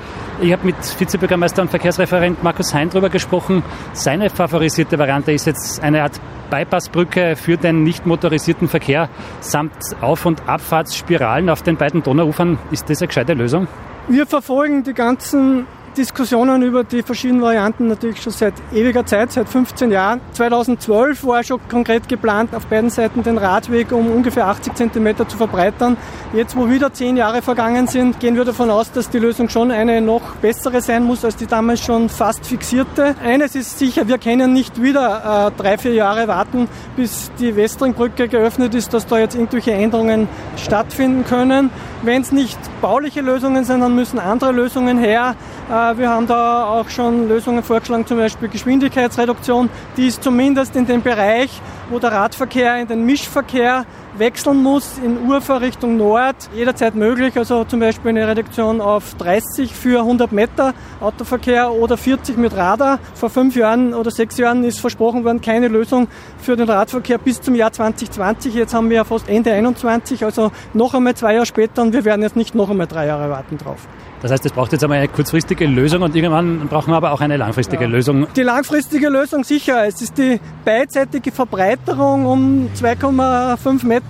Ich 0.40 0.52
habe 0.52 0.66
mit 0.66 0.76
Vizebürgermeister 0.99 1.62
und 1.62 1.68
Verkehrsreferent 1.68 2.42
Markus 2.42 2.75
Hein 2.75 2.88
darüber 2.90 3.11
gesprochen. 3.11 3.62
Seine 3.92 4.30
favorisierte 4.30 4.99
Variante 4.99 5.33
ist 5.33 5.47
jetzt 5.47 5.83
eine 5.83 6.02
Art 6.02 6.21
Bypassbrücke 6.50 7.37
für 7.37 7.56
den 7.56 7.85
nicht 7.85 8.06
motorisierten 8.06 8.68
Verkehr 8.68 9.09
samt 9.40 9.73
Auf- 10.00 10.26
und 10.26 10.49
Abfahrtsspiralen 10.49 11.49
auf 11.49 11.62
den 11.62 11.76
beiden 11.76 12.02
Donauufern. 12.02 12.59
Ist 12.71 12.90
das 12.90 13.00
eine 13.00 13.09
gescheite 13.09 13.35
Lösung? 13.35 13.68
Wir 14.09 14.26
verfolgen 14.26 14.83
die 14.83 14.95
ganzen 14.95 15.66
Diskussionen 15.96 16.62
über 16.62 16.84
die 16.84 17.02
verschiedenen 17.02 17.42
Varianten 17.42 17.88
natürlich 17.88 18.22
schon 18.22 18.32
seit 18.32 18.54
ewiger 18.72 19.04
Zeit, 19.04 19.32
seit 19.32 19.49
15 19.49 19.90
Jahren. 19.90 20.20
2012 20.32 21.25
war 21.25 21.44
schon 21.44 21.61
konkret 21.68 22.08
geplant, 22.08 22.54
auf 22.54 22.66
beiden 22.66 22.90
Seiten 22.90 23.22
den 23.22 23.38
Radweg 23.38 23.92
um 23.92 24.11
ungefähr 24.11 24.46
80 24.46 24.75
Zentimeter 24.75 25.28
zu 25.28 25.37
verbreitern. 25.37 25.96
Jetzt, 26.32 26.56
wo 26.56 26.68
wieder 26.68 26.92
zehn 26.92 27.16
Jahre 27.16 27.42
vergangen 27.42 27.87
sind, 27.88 28.20
gehen 28.20 28.37
wir 28.37 28.44
davon 28.44 28.70
aus, 28.70 28.90
dass 28.90 29.11
die 29.11 29.18
Lösung 29.18 29.49
schon 29.49 29.70
eine 29.70 30.00
noch 30.00 30.22
bessere 30.37 30.80
sein 30.80 31.04
muss 31.04 31.25
als 31.25 31.37
die 31.37 31.46
damals 31.46 31.80
schon 31.80 32.08
fast 32.08 32.46
fixierte. 32.46 33.14
Eines 33.22 33.54
ist 33.54 33.78
sicher, 33.78 34.08
wir 34.08 34.18
können 34.18 34.52
nicht 34.52 34.80
wieder 34.80 35.50
äh, 35.56 35.61
drei, 35.61 35.76
vier 35.76 35.92
Jahre 35.92 36.28
warten, 36.28 36.68
bis 36.96 37.30
die 37.38 37.54
Westringbrücke 37.54 38.28
geöffnet 38.28 38.75
ist, 38.75 38.94
dass 38.94 39.06
da 39.06 39.18
jetzt 39.18 39.34
irgendwelche 39.34 39.72
Änderungen 39.72 40.28
stattfinden 40.56 41.25
können. 41.25 41.70
Wenn 42.02 42.22
es 42.22 42.32
nicht 42.32 42.58
bauliche 42.80 43.20
Lösungen 43.20 43.64
sind, 43.64 43.80
dann 43.80 43.94
müssen 43.94 44.18
andere 44.18 44.52
Lösungen 44.52 44.99
her. 44.99 45.37
Äh, 45.73 45.97
wir 45.97 46.11
haben 46.11 46.26
da 46.26 46.64
auch 46.67 46.91
schon 46.91 47.29
Lösungen 47.29 47.62
vorgeschlagen, 47.62 48.07
zum 48.07 48.19
Beispiel 48.19 48.49
Geschwindigkeitsreduktion. 48.49 49.71
Die 49.97 50.07
ist 50.07 50.23
zumindest 50.23 50.76
in 50.76 50.85
dem 50.85 51.00
Bereich, 51.00 51.62
wo 51.88 51.99
der 51.99 52.12
Radverkehr 52.12 52.76
in 52.76 52.88
den 52.88 53.07
Mischverkehr 53.07 53.87
wechseln 54.19 54.62
muss, 54.62 54.99
in 54.99 55.31
Ufer 55.31 55.61
Richtung 55.61 55.97
Nord, 55.97 56.37
jederzeit 56.54 56.95
möglich. 56.95 57.37
Also 57.37 57.64
zum 57.64 57.81
Beispiel 57.81 58.11
eine 58.11 58.26
Reduktion 58.28 58.81
auf 58.81 59.14
30 59.14 59.73
für 59.75 60.00
100 60.00 60.33
Meter 60.33 60.75
Autoverkehr 61.00 61.73
oder 61.73 61.97
40 61.97 62.37
mit 62.37 62.54
Radar. 62.57 62.99
Vor 63.14 63.31
fünf 63.31 63.57
Jahren 63.57 63.95
oder 63.95 64.11
sechs 64.11 64.37
Jahren 64.38 64.64
ist 64.64 64.81
versprochen 64.81 65.25
worden, 65.25 65.40
keine 65.40 65.69
Lösung 65.69 66.09
für 66.38 66.57
den 66.57 66.69
Radverkehr 66.69 67.19
bis 67.19 67.40
zum 67.40 67.54
Jahr 67.54 67.73
2020. 67.73 68.54
Jetzt 68.54 68.75
haben 68.75 68.90
wir 68.90 68.97
ja 68.97 69.04
fast 69.04 69.28
Ende 69.28 69.52
21, 69.52 70.25
also 70.25 70.52
noch 70.75 70.95
einmal 70.95 71.14
zwei 71.14 71.35
Jahre 71.35 71.47
später 71.47 71.83
und 71.83 71.92
wir 71.92 72.04
werden 72.04 72.23
jetzt 72.23 72.37
nicht 72.37 72.54
noch 72.54 72.71
einmal 72.71 72.87
drei 72.87 73.07
Jahre 73.07 73.31
warten 73.31 73.59
drauf. 73.59 73.87
Das 74.23 74.31
heißt, 74.31 74.47
es 74.47 74.52
braucht 74.52 74.71
jetzt 74.71 74.85
einmal 74.85 74.99
eine 74.99 75.09
kurzfristige 75.09 75.66
Lösung 75.66 76.02
und 76.02 76.14
irgendwann 76.14 76.69
brauchen 76.69 76.92
wir 76.92 76.97
aber 76.97 77.11
auch 77.11 77.21
eine 77.21 77.37
langfristige 77.37 77.85
ja. 77.85 77.90
Lösung. 77.90 78.28
Die 78.37 78.42
langfristige 78.42 79.09
Lösung 79.09 79.42
sicher. 79.42 79.85
Es 79.85 80.00
ist 80.00 80.16
die 80.16 80.38
beidseitige 80.64 81.33
Verbreiterung 81.33 82.26
um 82.26 82.71
2,5 82.81 83.85
Meter 83.85 84.01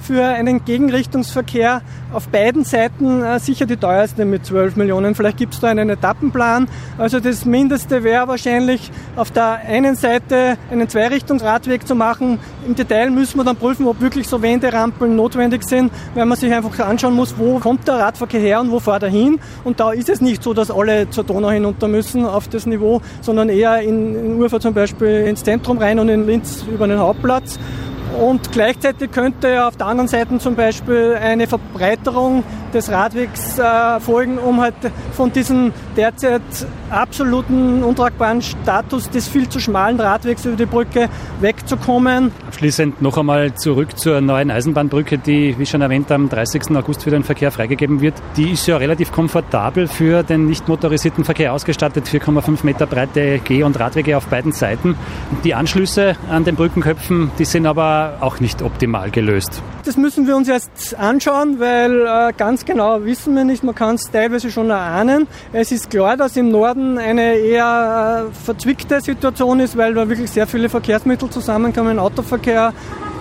für 0.00 0.24
einen 0.24 0.64
Gegenrichtungsverkehr 0.64 1.82
auf 2.12 2.28
beiden 2.28 2.64
Seiten 2.64 3.22
äh, 3.22 3.38
sicher 3.38 3.66
die 3.66 3.76
teuerste 3.76 4.24
mit 4.24 4.46
12 4.46 4.76
Millionen. 4.76 5.14
Vielleicht 5.14 5.36
gibt 5.36 5.54
es 5.54 5.60
da 5.60 5.68
einen 5.68 5.90
Etappenplan. 5.90 6.68
Also 6.96 7.20
das 7.20 7.44
Mindeste 7.44 8.02
wäre 8.02 8.28
wahrscheinlich 8.28 8.90
auf 9.16 9.30
der 9.30 9.60
einen 9.66 9.94
Seite 9.94 10.56
einen 10.70 10.88
Zweirichtungsradweg 10.88 11.86
zu 11.86 11.94
machen. 11.94 12.38
Im 12.66 12.74
Detail 12.74 13.10
müssen 13.10 13.36
wir 13.38 13.44
dann 13.44 13.56
prüfen, 13.56 13.86
ob 13.86 14.00
wirklich 14.00 14.26
so 14.26 14.40
Wenderampeln 14.40 15.16
notwendig 15.16 15.64
sind, 15.64 15.92
weil 16.14 16.24
man 16.24 16.38
sich 16.38 16.52
einfach 16.52 16.78
anschauen 16.80 17.14
muss, 17.14 17.36
wo 17.36 17.58
kommt 17.58 17.86
der 17.86 17.96
Radverkehr 17.96 18.40
her 18.40 18.60
und 18.60 18.70
wo 18.70 18.80
fährt 18.80 19.02
er 19.02 19.10
hin. 19.10 19.38
Und 19.64 19.80
da 19.80 19.92
ist 19.92 20.08
es 20.08 20.20
nicht 20.20 20.42
so, 20.42 20.54
dass 20.54 20.70
alle 20.70 21.10
zur 21.10 21.24
Donau 21.24 21.50
hinunter 21.50 21.88
müssen 21.88 22.24
auf 22.24 22.48
das 22.48 22.64
Niveau, 22.64 23.02
sondern 23.20 23.48
eher 23.48 23.82
in, 23.82 24.40
in 24.40 24.60
zum 24.60 24.72
Beispiel 24.72 25.26
ins 25.26 25.44
Zentrum 25.44 25.78
rein 25.78 25.98
und 25.98 26.08
in 26.08 26.26
Linz 26.26 26.64
über 26.72 26.86
den 26.86 26.98
Hauptplatz. 26.98 27.58
Und 28.18 28.50
gleichzeitig 28.50 29.12
könnte 29.12 29.64
auf 29.64 29.76
der 29.76 29.86
anderen 29.86 30.08
Seite 30.08 30.38
zum 30.38 30.56
Beispiel 30.56 31.16
eine 31.22 31.46
Verbreiterung 31.46 32.42
des 32.72 32.90
Radwegs 32.90 33.58
äh, 33.58 34.00
folgen, 34.00 34.38
um 34.38 34.60
halt 34.60 34.74
von 35.12 35.32
diesem 35.32 35.72
derzeit 35.96 36.42
absoluten 36.90 37.82
untragbaren 37.82 38.42
Status 38.42 39.10
des 39.10 39.28
viel 39.28 39.48
zu 39.48 39.60
schmalen 39.60 40.00
Radwegs 40.00 40.44
über 40.44 40.56
die 40.56 40.66
Brücke 40.66 41.08
wegzukommen. 41.40 42.32
Abschließend 42.46 43.02
noch 43.02 43.18
einmal 43.18 43.54
zurück 43.54 43.98
zur 43.98 44.20
neuen 44.20 44.50
Eisenbahnbrücke, 44.50 45.18
die, 45.18 45.58
wie 45.58 45.66
schon 45.66 45.80
erwähnt, 45.80 46.10
am 46.10 46.28
30. 46.28 46.70
August 46.76 47.02
für 47.02 47.10
den 47.10 47.24
Verkehr 47.24 47.50
freigegeben 47.50 48.00
wird. 48.00 48.14
Die 48.36 48.52
ist 48.52 48.66
ja 48.66 48.76
relativ 48.76 49.12
komfortabel 49.12 49.86
für 49.86 50.22
den 50.22 50.46
nicht 50.46 50.68
motorisierten 50.68 51.24
Verkehr 51.24 51.52
ausgestattet, 51.52 52.06
4,5 52.06 52.64
Meter 52.64 52.86
breite 52.86 53.40
Geh- 53.44 53.62
und 53.62 53.78
Radwege 53.78 54.16
auf 54.16 54.26
beiden 54.26 54.52
Seiten. 54.52 54.96
Die 55.44 55.54
Anschlüsse 55.54 56.16
an 56.30 56.44
den 56.44 56.56
Brückenköpfen, 56.56 57.30
die 57.38 57.44
sind 57.44 57.66
aber 57.66 58.18
auch 58.20 58.40
nicht 58.40 58.62
optimal 58.62 59.10
gelöst. 59.10 59.62
Das 59.84 59.96
müssen 59.96 60.26
wir 60.26 60.36
uns 60.36 60.48
erst 60.48 60.96
anschauen, 60.98 61.60
weil 61.60 62.06
äh, 62.06 62.32
ganz 62.36 62.57
genau 62.64 63.04
wissen 63.04 63.34
wir 63.34 63.44
nicht. 63.44 63.62
Man 63.62 63.74
kann 63.74 63.96
es 63.96 64.10
teilweise 64.10 64.50
schon 64.50 64.70
erahnen. 64.70 65.26
Es 65.52 65.72
ist 65.72 65.90
klar, 65.90 66.16
dass 66.16 66.36
im 66.36 66.50
Norden 66.50 66.98
eine 66.98 67.34
eher 67.34 68.28
äh, 68.28 68.44
verzwickte 68.44 69.00
Situation 69.00 69.60
ist, 69.60 69.76
weil 69.76 69.94
da 69.94 70.08
wirklich 70.08 70.30
sehr 70.30 70.46
viele 70.46 70.68
Verkehrsmittel 70.68 71.30
zusammenkommen. 71.30 71.98
Autoverkehr, 71.98 72.72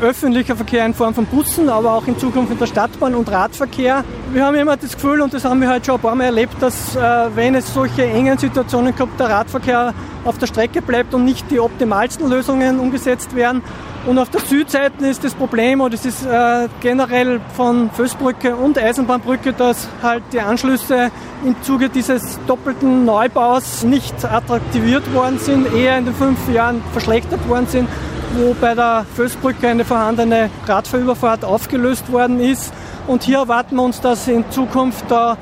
öffentlicher 0.01 0.55
Verkehr 0.55 0.85
in 0.85 0.93
Form 0.93 1.13
von 1.13 1.25
Bussen, 1.25 1.69
aber 1.69 1.93
auch 1.93 2.07
in 2.07 2.17
Zukunft 2.17 2.51
in 2.51 2.59
der 2.59 2.67
Stadtbahn 2.67 3.15
und 3.15 3.31
Radverkehr. 3.31 4.03
Wir 4.31 4.45
haben 4.45 4.55
immer 4.55 4.77
das 4.77 4.93
Gefühl, 4.93 5.21
und 5.21 5.33
das 5.33 5.45
haben 5.45 5.61
wir 5.61 5.69
halt 5.69 5.85
schon 5.85 5.95
ein 5.95 6.01
paar 6.01 6.15
Mal 6.15 6.25
erlebt, 6.25 6.55
dass 6.59 6.95
äh, 6.95 6.99
wenn 7.35 7.55
es 7.55 7.73
solche 7.73 8.05
engen 8.05 8.37
Situationen 8.37 8.95
gibt, 8.95 9.19
der 9.19 9.29
Radverkehr 9.29 9.93
auf 10.25 10.37
der 10.37 10.47
Strecke 10.47 10.81
bleibt 10.81 11.13
und 11.13 11.25
nicht 11.25 11.49
die 11.49 11.59
optimalsten 11.59 12.29
Lösungen 12.29 12.79
umgesetzt 12.79 13.35
werden. 13.35 13.61
Und 14.07 14.19
auf 14.19 14.29
der 14.29 14.39
Südseite 14.39 15.05
ist 15.05 15.25
das 15.25 15.33
Problem, 15.33 15.81
oder 15.81 15.93
es 15.93 16.05
ist 16.05 16.25
äh, 16.25 16.69
generell 16.79 17.41
von 17.57 17.89
Fößbrücke 17.91 18.55
und 18.55 18.77
Eisenbahnbrücke, 18.77 19.51
dass 19.51 19.89
halt 20.01 20.23
die 20.31 20.39
Anschlüsse 20.39 21.11
im 21.43 21.61
Zuge 21.61 21.89
dieses 21.89 22.39
doppelten 22.47 23.03
Neubaus 23.03 23.83
nicht 23.83 24.23
attraktiviert 24.23 25.13
worden 25.13 25.39
sind, 25.39 25.73
eher 25.73 25.97
in 25.97 26.05
den 26.05 26.15
fünf 26.15 26.37
Jahren 26.49 26.81
verschlechtert 26.93 27.45
worden 27.49 27.67
sind, 27.67 27.89
wo 28.37 28.55
bei 28.61 28.75
der 28.75 29.05
Fößbrücke 29.13 29.67
eine 29.67 29.83
vorhandene 29.83 30.51
Radfahrüberfahrt 30.65 31.43
aufgelöst 31.43 32.09
worden 32.09 32.39
ist. 32.39 32.71
Und 33.07 33.23
hier 33.23 33.39
erwarten 33.39 33.75
wir 33.75 33.83
uns, 33.83 33.99
dass 33.99 34.25
in 34.29 34.49
Zukunft 34.51 35.03
da 35.09 35.37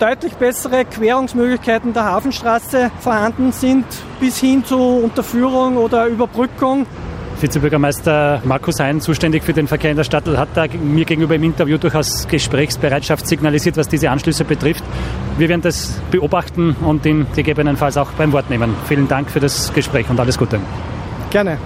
deutlich 0.00 0.34
bessere 0.34 0.84
Querungsmöglichkeiten 0.84 1.94
der 1.94 2.04
Hafenstraße 2.04 2.90
vorhanden 3.00 3.52
sind, 3.52 3.86
bis 4.20 4.36
hin 4.36 4.66
zu 4.66 4.76
Unterführung 4.76 5.78
oder 5.78 6.08
Überbrückung 6.08 6.84
Vizebürgermeister 7.42 8.40
Markus 8.44 8.78
Hein, 8.78 9.00
zuständig 9.00 9.42
für 9.42 9.52
den 9.52 9.66
Verkehr 9.66 9.90
in 9.90 9.96
der 9.96 10.04
Stadt, 10.04 10.26
hat 10.26 10.50
da 10.54 10.66
mir 10.66 11.04
gegenüber 11.04 11.34
im 11.34 11.42
Interview 11.42 11.76
durchaus 11.76 12.28
Gesprächsbereitschaft 12.28 13.26
signalisiert, 13.26 13.76
was 13.76 13.88
diese 13.88 14.10
Anschlüsse 14.10 14.44
betrifft. 14.44 14.84
Wir 15.38 15.48
werden 15.48 15.62
das 15.62 16.00
beobachten 16.10 16.76
und 16.76 17.04
ihn 17.04 17.26
gegebenenfalls 17.34 17.96
auch 17.96 18.12
beim 18.12 18.32
Wort 18.32 18.48
nehmen. 18.50 18.74
Vielen 18.86 19.08
Dank 19.08 19.30
für 19.30 19.40
das 19.40 19.72
Gespräch 19.72 20.08
und 20.08 20.20
alles 20.20 20.38
Gute. 20.38 20.60
Gerne. 21.30 21.58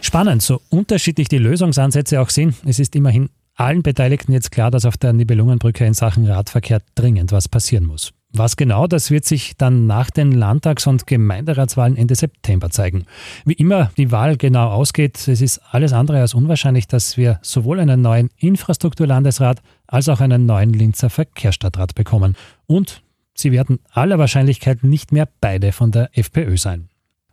Spannend, 0.00 0.42
so 0.42 0.60
unterschiedlich 0.68 1.28
die 1.28 1.38
Lösungsansätze 1.38 2.20
auch 2.20 2.30
sind. 2.30 2.54
Es 2.66 2.78
ist 2.78 2.94
immerhin 2.96 3.30
allen 3.54 3.82
Beteiligten 3.82 4.32
jetzt 4.32 4.50
klar, 4.50 4.70
dass 4.70 4.84
auf 4.84 4.96
der 4.96 5.12
Nibelungenbrücke 5.12 5.84
in 5.84 5.94
Sachen 5.94 6.26
Radverkehr 6.26 6.80
dringend 6.94 7.32
was 7.32 7.48
passieren 7.48 7.84
muss. 7.84 8.12
Was 8.34 8.56
genau, 8.56 8.86
das 8.86 9.10
wird 9.10 9.26
sich 9.26 9.58
dann 9.58 9.86
nach 9.86 10.10
den 10.10 10.32
Landtags- 10.32 10.86
und 10.86 11.06
Gemeinderatswahlen 11.06 11.96
Ende 11.96 12.14
September 12.14 12.70
zeigen. 12.70 13.04
Wie 13.44 13.52
immer 13.52 13.90
die 13.98 14.10
Wahl 14.10 14.38
genau 14.38 14.70
ausgeht, 14.70 15.28
es 15.28 15.42
ist 15.42 15.60
alles 15.70 15.92
andere 15.92 16.20
als 16.20 16.32
unwahrscheinlich, 16.32 16.88
dass 16.88 17.18
wir 17.18 17.38
sowohl 17.42 17.78
einen 17.78 18.00
neuen 18.00 18.30
Infrastrukturlandesrat 18.38 19.60
als 19.86 20.08
auch 20.08 20.20
einen 20.20 20.46
neuen 20.46 20.72
Linzer 20.72 21.10
Verkehrsstadtrat 21.10 21.94
bekommen. 21.94 22.34
Und 22.66 23.02
sie 23.34 23.52
werden 23.52 23.80
aller 23.90 24.18
Wahrscheinlichkeit 24.18 24.82
nicht 24.82 25.12
mehr 25.12 25.28
beide 25.42 25.72
von 25.72 25.90
der 25.90 26.08
FPÖ 26.16 26.56
sein. 26.56 26.88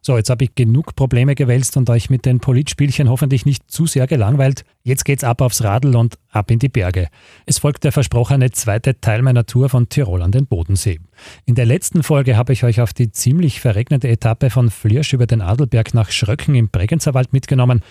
So, 0.10 0.18
jetzt 0.18 0.32
habe 0.32 0.44
ich 0.44 0.56
genug 0.56 0.96
Probleme 0.96 1.36
gewälzt 1.36 1.78
und 1.78 1.88
euch 1.88 2.10
mit 2.10 2.25
den 2.25 2.39
Politspielchen 2.39 3.10
hoffentlich 3.10 3.46
nicht 3.46 3.70
zu 3.70 3.86
sehr 3.86 4.08
gelangweilt. 4.08 4.66
Jetzt 4.82 5.06
geht's 5.06 5.24
ab 5.24 5.39
aufs 5.39 5.63
Radl 5.63 5.96
und 5.96 6.18
ab 6.32 6.50
in 6.50 6.58
die 6.58 6.68
Berge. 6.68 7.10
Es 7.46 7.60
folgt 7.60 7.84
der 7.84 7.92
versprochene 7.92 8.50
zweite 8.50 9.00
Teil 9.00 9.22
meiner 9.22 9.46
Tour 9.46 9.70
von 9.70 9.88
Tirol 9.88 10.24
an 10.24 10.32
den 10.32 10.48
Bodensee. 10.48 11.00
In 11.46 11.54
der 11.54 11.68
letzten 11.68 12.01
Folge 12.01 12.38
habe 12.38 12.54
ich 12.54 12.63
euch 12.63 12.82
auf 12.82 12.92
die 12.92 13.12
ziemlich 13.12 13.62
verregnete 13.62 14.08
Etappe 14.08 14.50
von 14.50 14.72
Flirsch 14.72 15.13
über 15.13 15.28
den 15.28 15.42
Adelberg 15.42 15.94
nach 15.94 16.10
Schröcken 16.10 16.56
im 16.56 16.70
Bregenzerwald 16.70 17.32
mitgenommen. 17.32 17.82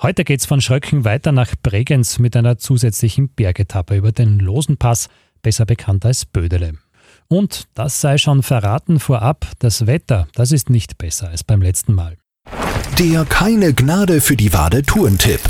Heute 0.00 0.24
geht's 0.24 0.46
von 0.46 0.62
Schröcken 0.62 1.04
weiter 1.04 1.32
nach 1.32 1.52
Bregenz 1.62 2.18
mit 2.18 2.36
einer 2.36 2.56
zusätzlichen 2.56 3.28
Bergetappe 3.28 3.96
über 3.96 4.12
den 4.12 4.38
Losenpass, 4.38 5.10
besser 5.42 5.66
bekannt 5.66 6.06
als 6.06 6.24
Bödele. 6.24 6.78
Und 7.28 7.68
das 7.74 8.00
sei 8.00 8.18
schon 8.18 8.42
verraten 8.42 9.00
vorab, 9.00 9.46
das 9.58 9.86
Wetter, 9.86 10.28
das 10.34 10.52
ist 10.52 10.70
nicht 10.70 10.98
besser 10.98 11.28
als 11.28 11.44
beim 11.44 11.62
letzten 11.62 11.94
Mal. 11.94 12.16
Der 12.98 13.24
keine 13.24 13.74
Gnade 13.74 14.20
für 14.20 14.36
die 14.36 14.52
Wade 14.52 14.82
Tourentipp. 14.82 15.40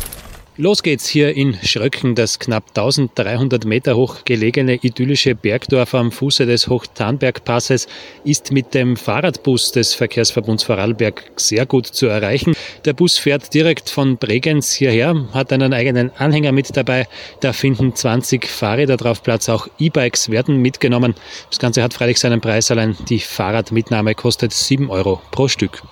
Los 0.58 0.82
geht's 0.82 1.06
hier 1.06 1.36
in 1.36 1.52
Schröcken, 1.62 2.14
das 2.14 2.38
knapp 2.38 2.68
1300 2.68 3.66
Meter 3.66 3.94
hoch 3.94 4.24
gelegene 4.24 4.76
idyllische 4.76 5.34
Bergdorf 5.34 5.94
am 5.94 6.10
Fuße 6.10 6.46
des 6.46 6.68
Hochtarnbergpasses 6.68 7.86
ist 8.24 8.52
mit 8.52 8.72
dem 8.72 8.96
Fahrradbus 8.96 9.72
des 9.72 9.92
Verkehrsverbunds 9.92 10.64
Vorarlberg 10.64 11.30
sehr 11.36 11.66
gut 11.66 11.84
zu 11.84 12.06
erreichen. 12.06 12.54
Der 12.86 12.94
Bus 12.94 13.18
fährt 13.18 13.52
direkt 13.52 13.90
von 13.90 14.16
Bregenz 14.16 14.72
hierher, 14.72 15.26
hat 15.34 15.52
einen 15.52 15.74
eigenen 15.74 16.10
Anhänger 16.16 16.52
mit 16.52 16.74
dabei. 16.74 17.06
Da 17.40 17.52
finden 17.52 17.94
20 17.94 18.46
Fahrräder 18.46 18.96
drauf 18.96 19.22
Platz, 19.22 19.50
auch 19.50 19.68
E-Bikes 19.78 20.30
werden 20.30 20.62
mitgenommen. 20.62 21.16
Das 21.50 21.58
Ganze 21.58 21.82
hat 21.82 21.92
freilich 21.92 22.18
seinen 22.18 22.40
Preis, 22.40 22.70
allein 22.70 22.96
die 23.10 23.20
Fahrradmitnahme 23.20 24.14
kostet 24.14 24.54
7 24.54 24.88
Euro 24.88 25.20
pro 25.32 25.48
Stück. 25.48 25.82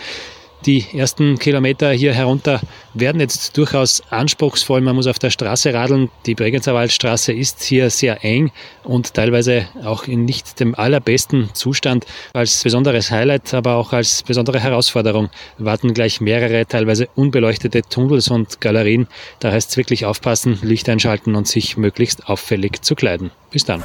Die 0.67 0.87
ersten 0.95 1.39
Kilometer 1.39 1.93
hier 1.93 2.15
herunter 2.15 2.59
werden 2.95 3.21
jetzt 3.21 3.59
durchaus 3.59 4.03
anspruchsvoll. 4.09 4.81
Man 4.81 4.97
muss 4.97 5.07
auf 5.07 5.19
der 5.19 5.29
Straße 5.29 5.75
radeln. 5.75 6.09
Die 6.25 6.35
Bregenzer 6.35 6.73
Waldstraße 6.73 7.35
ist 7.35 7.63
hier 7.63 7.91
sehr 7.91 8.25
eng 8.25 8.51
und 8.83 9.13
teilweise 9.13 9.69
auch 9.85 10.05
in 10.05 10.25
nicht 10.25 10.61
dem 10.61 10.75
allerbesten 10.75 11.51
Zustand. 11.53 12.07
Als 12.33 12.63
besonderes 12.63 13.11
Highlight, 13.11 13.53
aber 13.53 13.77
auch 13.77 13.93
als 13.93 14.23
besondere 14.23 14.59
Herausforderung 14.59 15.29
warten 15.59 15.93
gleich 15.93 16.23
mehrere 16.23 16.65
teilweise 16.65 17.09
unbeleuchtete 17.15 17.83
Tunnels 17.83 18.29
und 18.29 18.63
Galerien. 18.63 19.07
Da 19.41 19.53
heißt 19.53 19.73
es 19.73 19.77
wirklich 19.77 20.07
aufpassen, 20.07 20.59
Licht 20.63 20.89
einschalten 20.89 21.35
und 21.35 21.47
sich 21.47 21.77
möglichst 21.77 22.27
auffällig 22.27 22.81
zu 22.81 22.95
kleiden. 22.95 23.33
Bis 23.51 23.67
dann. 23.67 23.85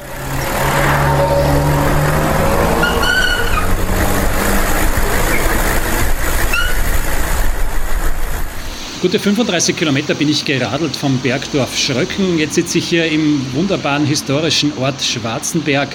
Gute 9.02 9.18
35 9.18 9.76
Kilometer 9.76 10.12
bin 10.12 10.28
ich 10.28 10.44
geradelt 10.44 10.94
vom 10.94 11.16
Bergdorf 11.20 11.74
Schröcken. 11.74 12.38
Jetzt 12.38 12.56
sitze 12.56 12.76
ich 12.76 12.86
hier 12.86 13.10
im 13.10 13.40
wunderbaren 13.54 14.04
historischen 14.04 14.76
Ort 14.76 15.02
Schwarzenberg 15.02 15.88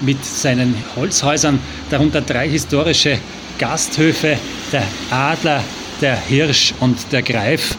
mit 0.00 0.24
seinen 0.24 0.74
Holzhäusern, 0.96 1.58
darunter 1.90 2.22
drei 2.22 2.48
historische 2.48 3.18
Gasthöfe, 3.58 4.38
der 4.72 4.84
Adler, 5.10 5.62
der 6.00 6.16
Hirsch 6.16 6.72
und 6.80 7.12
der 7.12 7.20
Greif. 7.20 7.76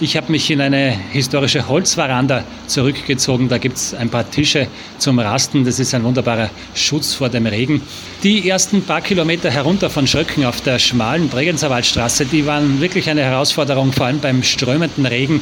Ich 0.00 0.16
habe 0.16 0.32
mich 0.32 0.50
in 0.50 0.60
eine 0.60 0.90
historische 1.12 1.68
Holzveranda 1.68 2.42
zurückgezogen. 2.66 3.48
Da 3.48 3.58
gibt 3.58 3.76
es 3.76 3.94
ein 3.94 4.10
paar 4.10 4.28
Tische 4.28 4.66
zum 4.98 5.20
Rasten. 5.20 5.64
Das 5.64 5.78
ist 5.78 5.94
ein 5.94 6.02
wunderbarer 6.02 6.50
Schutz 6.74 7.14
vor 7.14 7.28
dem 7.28 7.46
Regen. 7.46 7.80
Die 8.24 8.48
ersten 8.48 8.82
paar 8.82 9.02
Kilometer 9.02 9.52
herunter 9.52 9.90
von 9.90 10.08
Schröcken 10.08 10.44
auf 10.46 10.60
der 10.62 10.80
schmalen 10.80 11.28
Bregenzerwaldstraße, 11.28 12.26
die 12.26 12.44
waren 12.44 12.80
wirklich 12.80 13.08
eine 13.08 13.22
Herausforderung, 13.22 13.92
vor 13.92 14.06
allem 14.06 14.18
beim 14.18 14.42
strömenden 14.42 15.06
Regen. 15.06 15.40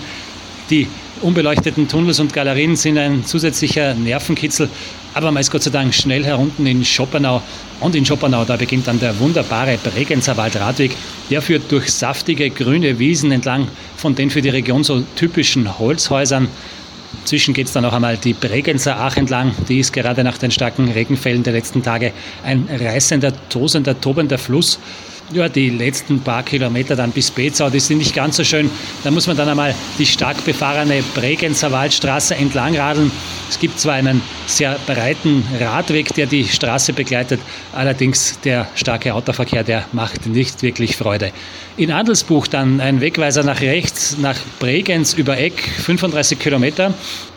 Die 0.69 0.87
unbeleuchteten 1.23 1.89
Tunnels 1.89 2.21
und 2.21 2.35
Galerien 2.35 2.77
sind 2.77 2.99
ein 2.99 3.25
zusätzlicher 3.25 3.95
Nervenkitzel. 3.95 4.69
Aber 5.15 5.31
man 5.31 5.41
ist 5.41 5.51
Gott 5.51 5.63
sei 5.63 5.71
Dank 5.71 5.95
schnell 5.95 6.25
herunten 6.25 6.67
in 6.67 6.85
Schoppenau. 6.85 7.43
Und 7.81 7.95
in 7.95 8.07
Schoppenau, 8.07 8.45
da 8.45 8.57
beginnt 8.57 8.87
dann 8.87 9.01
der 9.01 9.19
wunderbare 9.19 9.79
Bregenzer 9.79 10.37
Waldradweg. 10.37 10.97
Der 11.31 11.43
führt 11.43 11.71
durch 11.71 11.93
saftige 11.93 12.51
grüne 12.51 12.99
Wiesen 12.99 13.33
entlang 13.33 13.69
von 13.97 14.15
den 14.15 14.31
für 14.31 14.43
die 14.43 14.49
Region 14.49 14.85
so 14.85 15.03
typischen 15.17 15.79
Holzhäusern. 15.79 16.49
Zwischen 17.25 17.55
geht 17.55 17.67
es 17.67 17.73
dann 17.73 17.83
noch 17.83 17.93
einmal 17.93 18.17
die 18.17 18.33
Bregenzer 18.33 18.97
Ach 18.99 19.17
entlang. 19.17 19.55
Die 19.69 19.81
ist 19.81 19.93
gerade 19.93 20.25
nach 20.25 20.39
den 20.39 20.51
starken 20.51 20.91
Regenfällen 20.91 21.43
der 21.43 21.53
letzten 21.53 21.83
Tage 21.83 22.13
ein 22.43 22.69
reißender, 22.71 23.33
tosender, 23.49 24.01
tobender 24.01 24.39
Fluss 24.39 24.79
ja, 25.33 25.49
die 25.49 25.71
letzten 25.71 26.21
paar 26.21 26.43
Kilometer 26.43 26.97
dann 26.97 27.11
bis 27.11 27.31
Bezau, 27.31 27.71
die 27.71 27.81
sind 27.81 27.99
nicht 27.99 28.15
ganz 28.15 28.37
so 28.37 28.45
schön. 28.45 28.71
Da 29.05 29.11
muss 29.11 29.27
man 29.27 29.37
dann 29.37 29.49
einmal 29.49 29.75
die 29.99 30.07
stark 30.07 30.45
befahrene 30.45 31.03
Bregenzer 31.15 31.73
Waldstraße 31.73 32.35
entlang 32.35 32.77
radeln. 32.77 33.11
Es 33.49 33.59
gibt 33.59 33.79
zwar 33.79 33.95
einen 33.95 34.23
sehr 34.47 34.79
breiten 34.87 35.45
Radweg, 35.61 36.15
der 36.15 36.27
die 36.27 36.45
Straße 36.45 36.93
begleitet, 36.93 37.41
allerdings 37.73 38.41
der 38.41 38.69
starke 38.75 39.15
Autoverkehr, 39.15 39.65
der 39.65 39.85
macht 39.93 40.27
nicht 40.27 40.63
wirklich 40.63 40.97
Freude. 40.97 41.33
In 41.77 41.91
Adelsbuch 41.91 42.47
dann 42.47 42.81
ein 42.81 43.01
Wegweiser 43.01 43.43
nach 43.45 43.61
rechts, 43.61 44.17
nach 44.19 44.37
Bregenz 44.59 45.15
über 45.15 45.39
Eck, 45.39 45.63
35 45.85 46.39
Kilometer. 46.39 46.95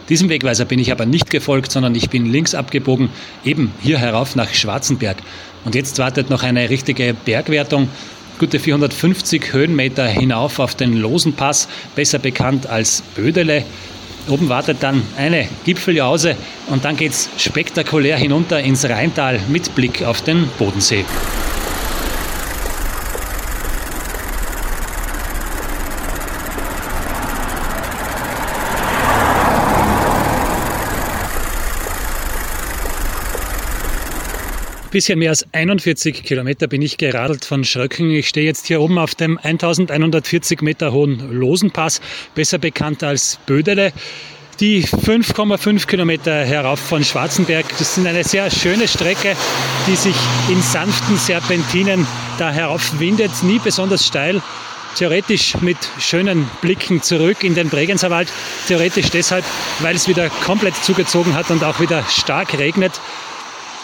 Diesem 0.09 0.29
Wegweiser 0.29 0.65
bin 0.65 0.79
ich 0.79 0.91
aber 0.91 1.05
nicht 1.05 1.31
gefolgt, 1.31 1.71
sondern 1.71 1.95
ich 1.95 2.09
bin 2.09 2.25
links 2.25 2.53
abgebogen, 2.53 3.09
eben 3.43 3.74
hier 3.81 3.97
herauf 3.97 4.35
nach 4.35 4.53
Schwarzenberg. 4.53 5.17
Und 5.63 5.74
jetzt 5.74 5.97
wartet 5.97 6.29
noch 6.29 6.43
eine 6.43 6.69
richtige 6.69 7.13
Bergwertung. 7.13 7.89
Gute 8.38 8.59
450 8.59 9.53
Höhenmeter 9.53 10.05
hinauf 10.05 10.59
auf 10.59 10.75
den 10.75 10.95
Losenpass, 10.97 11.67
besser 11.95 12.19
bekannt 12.19 12.67
als 12.67 13.01
Bödele. 13.15 13.63
Oben 14.27 14.50
wartet 14.50 14.77
dann 14.81 15.03
eine 15.17 15.47
Gipfeljause 15.63 16.35
und 16.67 16.83
dann 16.83 16.97
geht 16.97 17.12
es 17.12 17.29
spektakulär 17.38 18.17
hinunter 18.17 18.59
ins 18.59 18.85
Rheintal 18.85 19.39
mit 19.47 19.74
Blick 19.74 20.03
auf 20.03 20.21
den 20.21 20.50
Bodensee. 20.59 21.05
Bisschen 34.96 35.20
mehr 35.20 35.32
als 35.32 35.46
41 35.52 36.24
Kilometer 36.24 36.68
bin 36.68 36.82
ich 36.82 36.96
geradelt 36.96 37.44
von 37.44 37.66
Schröcken. 37.66 38.12
Ich 38.12 38.30
stehe 38.30 38.46
jetzt 38.46 38.68
hier 38.68 38.80
oben 38.80 38.98
auf 38.98 39.14
dem 39.14 39.38
1140 39.38 40.62
Meter 40.62 40.94
hohen 40.94 41.34
Losenpass, 41.34 42.00
besser 42.34 42.60
bekannt 42.60 43.04
als 43.04 43.38
Bödele. 43.46 43.92
Die 44.62 44.86
5,5 44.86 45.86
Kilometer 45.86 46.46
herauf 46.46 46.80
von 46.80 47.04
Schwarzenberg, 47.04 47.66
das 47.78 47.96
sind 47.96 48.08
eine 48.08 48.24
sehr 48.24 48.50
schöne 48.50 48.88
Strecke, 48.88 49.36
die 49.86 49.98
sich 49.98 50.16
in 50.50 50.62
sanften 50.62 51.18
Serpentinen 51.18 52.08
da 52.40 52.50
herauf 52.50 52.98
windet, 52.98 53.32
nie 53.44 53.60
besonders 53.60 54.08
steil 54.08 54.42
theoretisch 54.96 55.56
mit 55.60 55.78
schönen 56.00 56.50
Blicken 56.62 57.02
zurück 57.02 57.44
in 57.44 57.54
den 57.54 57.70
Bregenzerwald. 57.70 58.30
Theoretisch 58.68 59.10
deshalb, 59.10 59.44
weil 59.80 59.96
es 59.96 60.08
wieder 60.08 60.30
komplett 60.30 60.75
zugezogen 60.84 61.36
hat 61.36 61.52
und 61.52 61.64
auch 61.66 61.82
wieder 61.82 62.04
stark 62.10 62.58
regnet. 62.58 62.94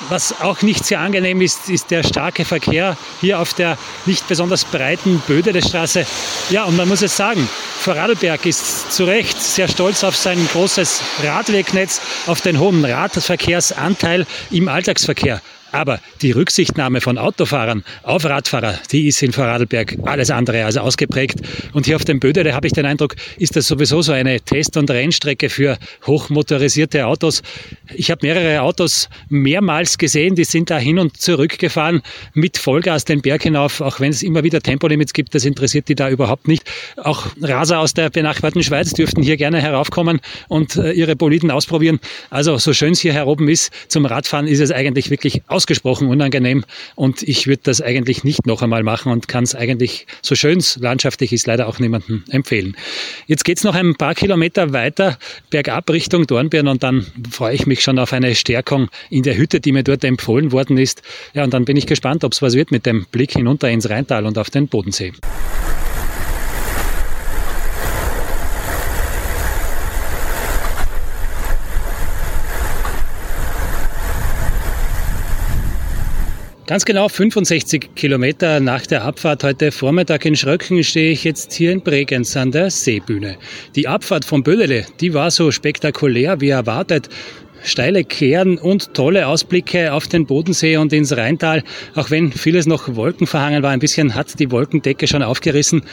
Was 0.10 0.42
auch 0.42 0.62
nicht 0.62 0.86
sehr 0.86 1.00
angenehm 1.00 1.42
ist, 1.42 1.70
ist 1.70 1.92
der 1.92 2.04
starke 2.04 2.44
Verkehr 2.44 2.98
hier 3.22 3.40
auf 3.40 3.54
der 3.54 3.78
nicht 4.06 4.28
besonders 4.28 4.66
breiten 4.66 5.22
Bödelestraße. 5.28 6.06
Ja, 6.50 6.64
und 6.66 6.76
man 6.76 6.88
muss 6.88 7.02
es 7.02 7.16
sagen, 7.16 7.48
Vorarlberg 7.80 8.46
ist 8.46 8.92
zu 8.92 9.06
Recht 9.06 9.42
sehr 9.42 9.68
stolz 9.68 10.04
auf 10.04 10.16
sein 10.16 10.48
großes 10.52 11.02
Radwegnetz, 11.24 12.02
auf 12.28 12.42
den 12.42 12.60
hohen 12.60 12.84
Radverkehrsanteil 12.84 14.26
im 14.50 14.68
Alltagsverkehr. 14.68 15.42
Aber 15.72 16.00
die 16.22 16.32
Rücksichtnahme 16.32 17.02
von 17.02 17.18
Autofahrern 17.18 17.84
auf 18.04 18.26
Radfahrer, 18.26 18.80
die 18.92 19.08
ist 19.08 19.22
in 19.22 19.32
Vorarlberg 19.32 19.98
alles 20.06 20.30
andere 20.30 20.66
als 20.66 20.78
ausgeprägt. 20.78 21.40
Und 21.74 21.86
hier 21.86 21.96
auf 21.96 22.06
dem 22.06 22.20
Bödele 22.20 22.54
habe 22.54 22.68
ich 22.68 22.74
den 22.74 22.86
Eindruck, 22.86 23.16
ist 23.38 23.56
das 23.56 23.68
sowieso 23.68 24.02
so 24.02 24.12
eine 24.12 24.42
Test- 24.42 24.78
und 24.78 24.90
Rennstrecke 24.90 25.50
für 25.50 25.78
hochmotorisierte 26.06 27.06
Autos. 27.06 27.42
Ich 27.94 28.12
habe 28.12 28.26
mehrere 28.26 28.62
Autos 28.62 29.10
mehrmals 29.30 29.98
gesehen, 29.98 30.36
die 30.36 30.44
sind 30.44 30.70
da 30.70 30.78
hin 30.78 31.00
und 31.00 31.18
zurück 31.18 31.58
gefahren 31.58 32.02
mit 32.34 32.58
Vollgas 32.58 33.06
den 33.06 33.22
Berg 33.22 33.44
hinauf, 33.44 33.82
auch 33.82 34.00
wenn 34.00 34.12
es 34.12 34.24
immer 34.24 34.44
wieder 34.44 34.62
Tempolimits 34.62 35.14
gibt, 35.14 35.36
das 35.36 35.46
interessiert 35.46 35.90
die 35.90 35.96
da 35.96 36.10
überhaupt 36.10 36.48
nicht. 36.48 36.64
Auch 36.98 37.28
Raser 37.42 37.80
aus 37.80 37.94
der 37.94 38.10
benachbarten 38.10 38.64
Schweiz 38.64 38.94
dürften 38.94 39.24
hier 39.24 39.38
gerne 39.38 39.62
heraufkommen 39.62 40.20
und 40.48 40.76
äh, 40.76 40.92
ihre 40.92 41.16
Boliden 41.16 41.52
ausprobieren. 41.52 42.00
Also 42.30 42.58
so 42.58 42.74
schön 42.74 42.94
es 42.94 43.00
hier 43.00 43.14
heroben 43.14 43.48
ist, 43.48 43.72
zum 43.88 44.06
Radfahren 44.06 44.48
ist 44.48 44.60
es 44.60 44.72
eigentlich 44.72 45.10
wirklich 45.10 45.42
aus 45.48 45.61
ausgesprochen 45.62 46.08
unangenehm 46.08 46.66
und 46.96 47.22
ich 47.22 47.46
würde 47.46 47.62
das 47.64 47.82
eigentlich 47.82 48.24
nicht 48.24 48.48
noch 48.48 48.64
einmal 48.64 48.82
machen 48.82 49.12
und 49.12 49.28
kann 49.28 49.44
es 49.44 49.54
eigentlich, 49.54 50.08
so 50.24 50.34
schön 50.34 50.58
es 50.58 50.78
landschaftlich 50.78 51.34
ist, 51.34 51.46
leider 51.46 51.68
auch 51.68 51.78
niemandem 51.78 52.24
empfehlen. 52.30 52.76
Jetzt 53.28 53.46
geht 53.46 53.58
es 53.58 53.64
noch 53.64 53.76
ein 53.76 53.94
paar 53.96 54.16
Kilometer 54.16 54.74
weiter 54.74 55.20
bergab 55.52 55.88
Richtung 55.92 56.26
Dornbirn 56.26 56.68
und 56.68 56.82
dann 56.82 57.06
freue 57.30 57.54
ich 57.54 57.68
mich 57.68 57.84
schon 57.84 58.00
auf 58.00 58.12
eine 58.12 58.34
Stärkung 58.34 58.90
in 59.12 59.22
der 59.22 59.38
Hütte, 59.38 59.60
die 59.60 59.72
mir 59.72 59.84
dort 59.84 60.04
empfohlen 60.04 60.52
worden 60.52 60.80
ist. 60.80 61.04
Ja, 61.36 61.44
und 61.44 61.54
dann 61.54 61.66
bin 61.66 61.78
ich 61.78 61.86
gespannt, 61.86 62.24
ob 62.24 62.34
es 62.34 62.42
was 62.42 62.56
wird 62.56 62.72
mit 62.72 62.88
dem 62.88 63.06
Blick 63.12 63.34
hinunter 63.34 63.70
ins 63.70 63.88
Rheintal 63.88 64.26
und 64.26 64.40
auf 64.40 64.50
den 64.50 64.68
Bodensee. 64.68 65.14
Ganz 76.72 76.86
genau 76.86 77.10
65 77.10 77.96
Kilometer 77.96 78.62
nach 78.62 78.86
der 78.86 79.04
Abfahrt 79.04 79.44
heute 79.44 79.74
Vormittag 79.74 80.24
in 80.24 80.38
Schröcken 80.38 80.86
stehe 80.86 81.12
ich 81.12 81.26
jetzt 81.26 81.52
hier 81.52 81.74
in 81.74 81.82
Bregenz 81.82 82.38
an 82.38 82.54
der 82.54 82.72
Seebühne. 82.72 83.36
Die 83.76 83.90
Abfahrt 83.90 84.24
von 84.24 84.42
Böllele, 84.42 84.86
die 85.02 85.14
war 85.14 85.32
so 85.32 85.52
spektakulär 85.52 86.40
wie 86.40 86.48
erwartet 86.48 87.10
steile 87.64 88.04
Kehren 88.04 88.58
und 88.58 88.94
tolle 88.94 89.28
Ausblicke 89.28 89.94
auf 89.94 90.08
den 90.08 90.26
Bodensee 90.26 90.78
und 90.78 90.94
ins 90.94 91.16
Rheintal, 91.16 91.64
auch 91.96 92.10
wenn 92.10 92.32
vieles 92.32 92.66
noch 92.66 92.96
wolkenverhangen 92.96 93.64
war. 93.64 93.72
Ein 93.72 93.80
bisschen 93.80 94.16
hat 94.16 94.40
die 94.40 94.52
Wolkendecke 94.52 95.08
schon 95.08 95.24
aufgerissen. 95.24 95.84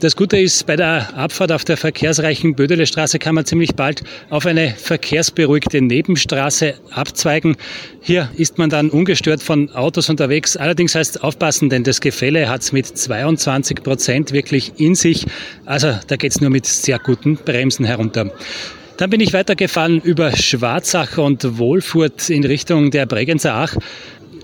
Das 0.00 0.16
Gute 0.16 0.38
ist, 0.38 0.66
bei 0.66 0.76
der 0.76 1.16
Abfahrt 1.16 1.52
auf 1.52 1.64
der 1.64 1.76
verkehrsreichen 1.76 2.54
Bödelestraße 2.54 3.18
kann 3.18 3.34
man 3.34 3.44
ziemlich 3.44 3.74
bald 3.74 4.02
auf 4.30 4.46
eine 4.46 4.70
verkehrsberuhigte 4.70 5.80
Nebenstraße 5.80 6.74
abzweigen. 6.90 7.56
Hier 8.00 8.28
ist 8.36 8.58
man 8.58 8.70
dann 8.70 8.90
ungestört 8.90 9.42
von 9.42 9.70
Autos 9.70 10.10
unterwegs. 10.10 10.56
Allerdings 10.56 10.94
heißt 10.94 11.22
aufpassen, 11.24 11.70
denn 11.70 11.84
das 11.84 12.00
Gefälle 12.00 12.48
hat 12.48 12.62
es 12.62 12.72
mit 12.72 12.86
22 12.86 13.82
Prozent 13.82 14.32
wirklich 14.32 14.72
in 14.76 14.94
sich. 14.94 15.26
Also 15.64 15.94
da 16.06 16.16
geht 16.16 16.32
es 16.32 16.40
nur 16.40 16.50
mit 16.50 16.66
sehr 16.66 16.98
guten 16.98 17.36
Bremsen 17.36 17.84
herunter. 17.84 18.30
Dann 18.96 19.10
bin 19.10 19.20
ich 19.20 19.32
weitergefahren 19.32 20.00
über 20.00 20.36
Schwarzach 20.36 21.18
und 21.18 21.58
Wohlfurt 21.58 22.30
in 22.30 22.44
Richtung 22.44 22.92
der 22.92 23.06
Bregenzer 23.06 23.54
Ach. 23.54 23.76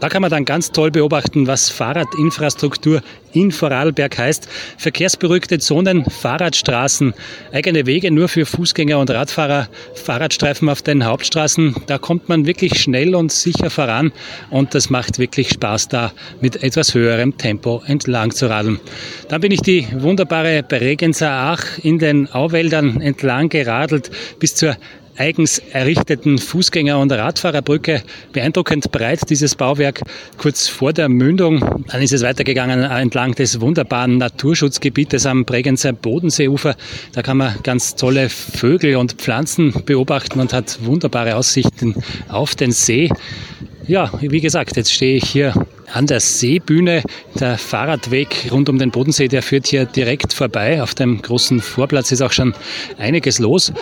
Da 0.00 0.08
kann 0.08 0.22
man 0.22 0.30
dann 0.30 0.46
ganz 0.46 0.72
toll 0.72 0.90
beobachten, 0.90 1.46
was 1.46 1.68
Fahrradinfrastruktur 1.68 3.02
in 3.32 3.52
Vorarlberg 3.52 4.18
heißt. 4.18 4.48
Verkehrsberuhigte 4.78 5.58
Zonen, 5.58 6.04
Fahrradstraßen, 6.04 7.14
eigene 7.52 7.86
Wege 7.86 8.10
nur 8.10 8.28
für 8.28 8.46
Fußgänger 8.46 8.98
und 8.98 9.10
Radfahrer, 9.10 9.68
Fahrradstreifen 9.94 10.68
auf 10.68 10.82
den 10.82 11.04
Hauptstraßen. 11.04 11.76
Da 11.86 11.98
kommt 11.98 12.28
man 12.28 12.46
wirklich 12.46 12.80
schnell 12.80 13.14
und 13.14 13.30
sicher 13.30 13.70
voran 13.70 14.12
und 14.50 14.74
das 14.74 14.90
macht 14.90 15.18
wirklich 15.18 15.50
Spaß, 15.50 15.88
da 15.88 16.12
mit 16.40 16.62
etwas 16.62 16.94
höherem 16.94 17.36
Tempo 17.36 17.82
entlang 17.86 18.30
zu 18.30 18.48
radeln. 18.48 18.80
Dann 19.28 19.40
bin 19.40 19.52
ich 19.52 19.60
die 19.60 19.86
wunderbare 19.92 20.62
Bregenzer 20.62 21.30
Ach 21.30 21.78
in 21.82 21.98
den 21.98 22.30
Auwäldern 22.32 23.00
entlang 23.00 23.48
geradelt 23.48 24.10
bis 24.38 24.54
zur 24.54 24.76
eigens 25.16 25.58
errichteten 25.58 26.38
Fußgänger- 26.38 27.00
und 27.00 27.12
Radfahrerbrücke. 27.12 28.02
Beeindruckend 28.32 28.90
breit 28.90 29.28
dieses 29.28 29.54
Bauwerk. 29.54 30.00
Kurz 30.38 30.68
vor 30.68 30.92
der 30.92 31.08
Mündung, 31.08 31.84
dann 31.88 32.02
ist 32.02 32.12
es 32.12 32.22
weitergegangen 32.22 32.82
entlang 32.82 33.34
des 33.34 33.60
wunderbaren 33.60 34.18
Naturschutzgebietes 34.18 35.26
am 35.26 35.44
Bregenzer 35.44 35.92
Bodenseeufer. 35.92 36.76
Da 37.12 37.22
kann 37.22 37.36
man 37.36 37.54
ganz 37.62 37.94
tolle 37.94 38.28
Vögel 38.28 38.96
und 38.96 39.12
Pflanzen 39.14 39.74
beobachten 39.84 40.40
und 40.40 40.52
hat 40.52 40.78
wunderbare 40.84 41.36
Aussichten 41.36 41.94
auf 42.28 42.54
den 42.54 42.72
See. 42.72 43.10
Ja, 43.86 44.12
wie 44.20 44.40
gesagt, 44.40 44.76
jetzt 44.76 44.92
stehe 44.92 45.16
ich 45.16 45.24
hier 45.24 45.52
an 45.92 46.06
der 46.06 46.20
Seebühne. 46.20 47.02
Der 47.38 47.58
Fahrradweg 47.58 48.48
rund 48.52 48.68
um 48.68 48.78
den 48.78 48.90
Bodensee, 48.90 49.28
der 49.28 49.42
führt 49.42 49.66
hier 49.66 49.84
direkt 49.84 50.32
vorbei. 50.32 50.82
Auf 50.82 50.94
dem 50.94 51.20
großen 51.20 51.60
Vorplatz 51.60 52.12
ist 52.12 52.22
auch 52.22 52.32
schon 52.32 52.54
einiges 52.98 53.38
los. 53.38 53.72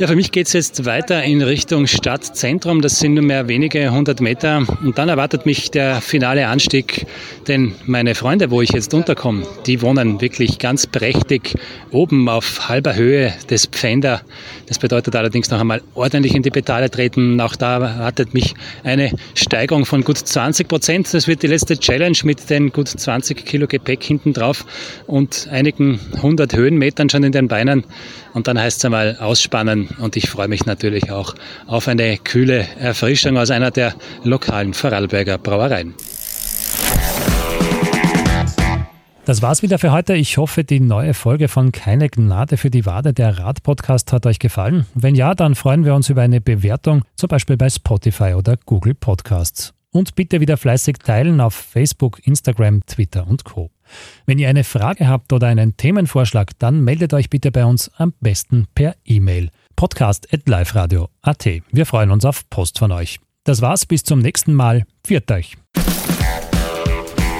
Ja, 0.00 0.06
für 0.06 0.16
mich 0.16 0.32
geht 0.32 0.46
es 0.46 0.54
jetzt 0.54 0.86
weiter 0.86 1.22
in 1.24 1.42
Richtung 1.42 1.86
Stadtzentrum. 1.86 2.80
Das 2.80 3.00
sind 3.00 3.12
nur 3.12 3.22
mehr 3.22 3.48
wenige 3.48 3.92
hundert 3.92 4.22
Meter. 4.22 4.64
Und 4.82 4.96
dann 4.96 5.10
erwartet 5.10 5.44
mich 5.44 5.70
der 5.70 6.00
finale 6.00 6.48
Anstieg. 6.48 7.04
Denn 7.48 7.74
meine 7.84 8.14
Freunde, 8.14 8.50
wo 8.50 8.62
ich 8.62 8.70
jetzt 8.70 8.94
unterkomme, 8.94 9.42
die 9.66 9.82
wohnen 9.82 10.22
wirklich 10.22 10.58
ganz 10.58 10.86
prächtig 10.86 11.54
oben 11.90 12.30
auf 12.30 12.70
halber 12.70 12.94
Höhe 12.94 13.34
des 13.50 13.66
Pfänder. 13.66 14.22
Das 14.68 14.78
bedeutet 14.78 15.14
allerdings 15.16 15.50
noch 15.50 15.60
einmal 15.60 15.82
ordentlich 15.92 16.34
in 16.34 16.42
die 16.42 16.50
Pedale 16.50 16.90
treten. 16.90 17.38
Auch 17.38 17.54
da 17.54 17.74
erwartet 17.74 18.32
mich 18.32 18.54
eine 18.84 19.12
Steigung 19.34 19.84
von 19.84 20.02
gut 20.02 20.16
20 20.16 20.66
Prozent. 20.66 21.12
Das 21.12 21.28
wird 21.28 21.42
die 21.42 21.48
letzte 21.48 21.78
Challenge 21.78 22.16
mit 22.24 22.48
den 22.48 22.72
gut 22.72 22.88
20 22.88 23.44
Kilo 23.44 23.66
Gepäck 23.66 24.02
hinten 24.02 24.32
drauf 24.32 24.64
und 25.06 25.46
einigen 25.50 26.00
hundert 26.22 26.56
Höhenmetern 26.56 27.10
schon 27.10 27.22
in 27.22 27.32
den 27.32 27.48
Beinen. 27.48 27.84
Und 28.32 28.46
dann 28.46 28.58
heißt 28.58 28.78
es 28.78 28.84
einmal 28.84 29.16
ausspannen 29.18 29.88
und 29.98 30.16
ich 30.16 30.28
freue 30.30 30.48
mich 30.48 30.66
natürlich 30.66 31.10
auch 31.10 31.34
auf 31.66 31.88
eine 31.88 32.16
kühle 32.18 32.66
Erfrischung 32.78 33.36
aus 33.36 33.50
einer 33.50 33.70
der 33.70 33.94
lokalen 34.24 34.74
Vorarlberger 34.74 35.38
Brauereien. 35.38 35.94
Das 39.26 39.42
war's 39.42 39.62
wieder 39.62 39.78
für 39.78 39.92
heute. 39.92 40.14
Ich 40.14 40.38
hoffe, 40.38 40.64
die 40.64 40.80
neue 40.80 41.14
Folge 41.14 41.48
von 41.48 41.72
Keine 41.72 42.08
Gnade 42.08 42.56
für 42.56 42.70
die 42.70 42.86
Wade, 42.86 43.12
der 43.12 43.38
Rad-Podcast, 43.38 44.12
hat 44.12 44.26
euch 44.26 44.38
gefallen. 44.38 44.86
Wenn 44.94 45.14
ja, 45.14 45.34
dann 45.34 45.54
freuen 45.54 45.84
wir 45.84 45.94
uns 45.94 46.08
über 46.08 46.22
eine 46.22 46.40
Bewertung, 46.40 47.04
zum 47.16 47.28
Beispiel 47.28 47.56
bei 47.56 47.68
Spotify 47.68 48.34
oder 48.34 48.56
Google 48.66 48.94
Podcasts. 48.94 49.72
Und 49.92 50.14
bitte 50.14 50.40
wieder 50.40 50.56
fleißig 50.56 50.98
teilen 50.98 51.40
auf 51.40 51.54
Facebook, 51.54 52.26
Instagram, 52.26 52.84
Twitter 52.86 53.26
und 53.26 53.44
Co. 53.44 53.70
Wenn 54.26 54.38
ihr 54.38 54.48
eine 54.48 54.64
Frage 54.64 55.08
habt 55.08 55.32
oder 55.32 55.46
einen 55.46 55.76
Themenvorschlag, 55.76 56.52
dann 56.58 56.82
meldet 56.82 57.14
euch 57.14 57.30
bitte 57.30 57.50
bei 57.50 57.64
uns 57.64 57.90
am 57.96 58.12
besten 58.20 58.66
per 58.74 58.94
E-Mail 59.04 59.50
podcast.liferadio.at. 59.76 61.48
Wir 61.72 61.86
freuen 61.86 62.10
uns 62.10 62.24
auf 62.24 62.48
Post 62.50 62.78
von 62.78 62.92
euch. 62.92 63.18
Das 63.44 63.62
war's, 63.62 63.86
bis 63.86 64.02
zum 64.02 64.18
nächsten 64.18 64.52
Mal. 64.52 64.84
Viert 65.06 65.30
euch. 65.30 65.56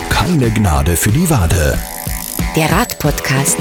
Keine 0.08 0.50
Gnade 0.50 0.96
für 0.96 1.10
die 1.10 1.28
Wade. 1.28 1.78
Der 2.56 2.70
Radpodcast. 2.72 3.58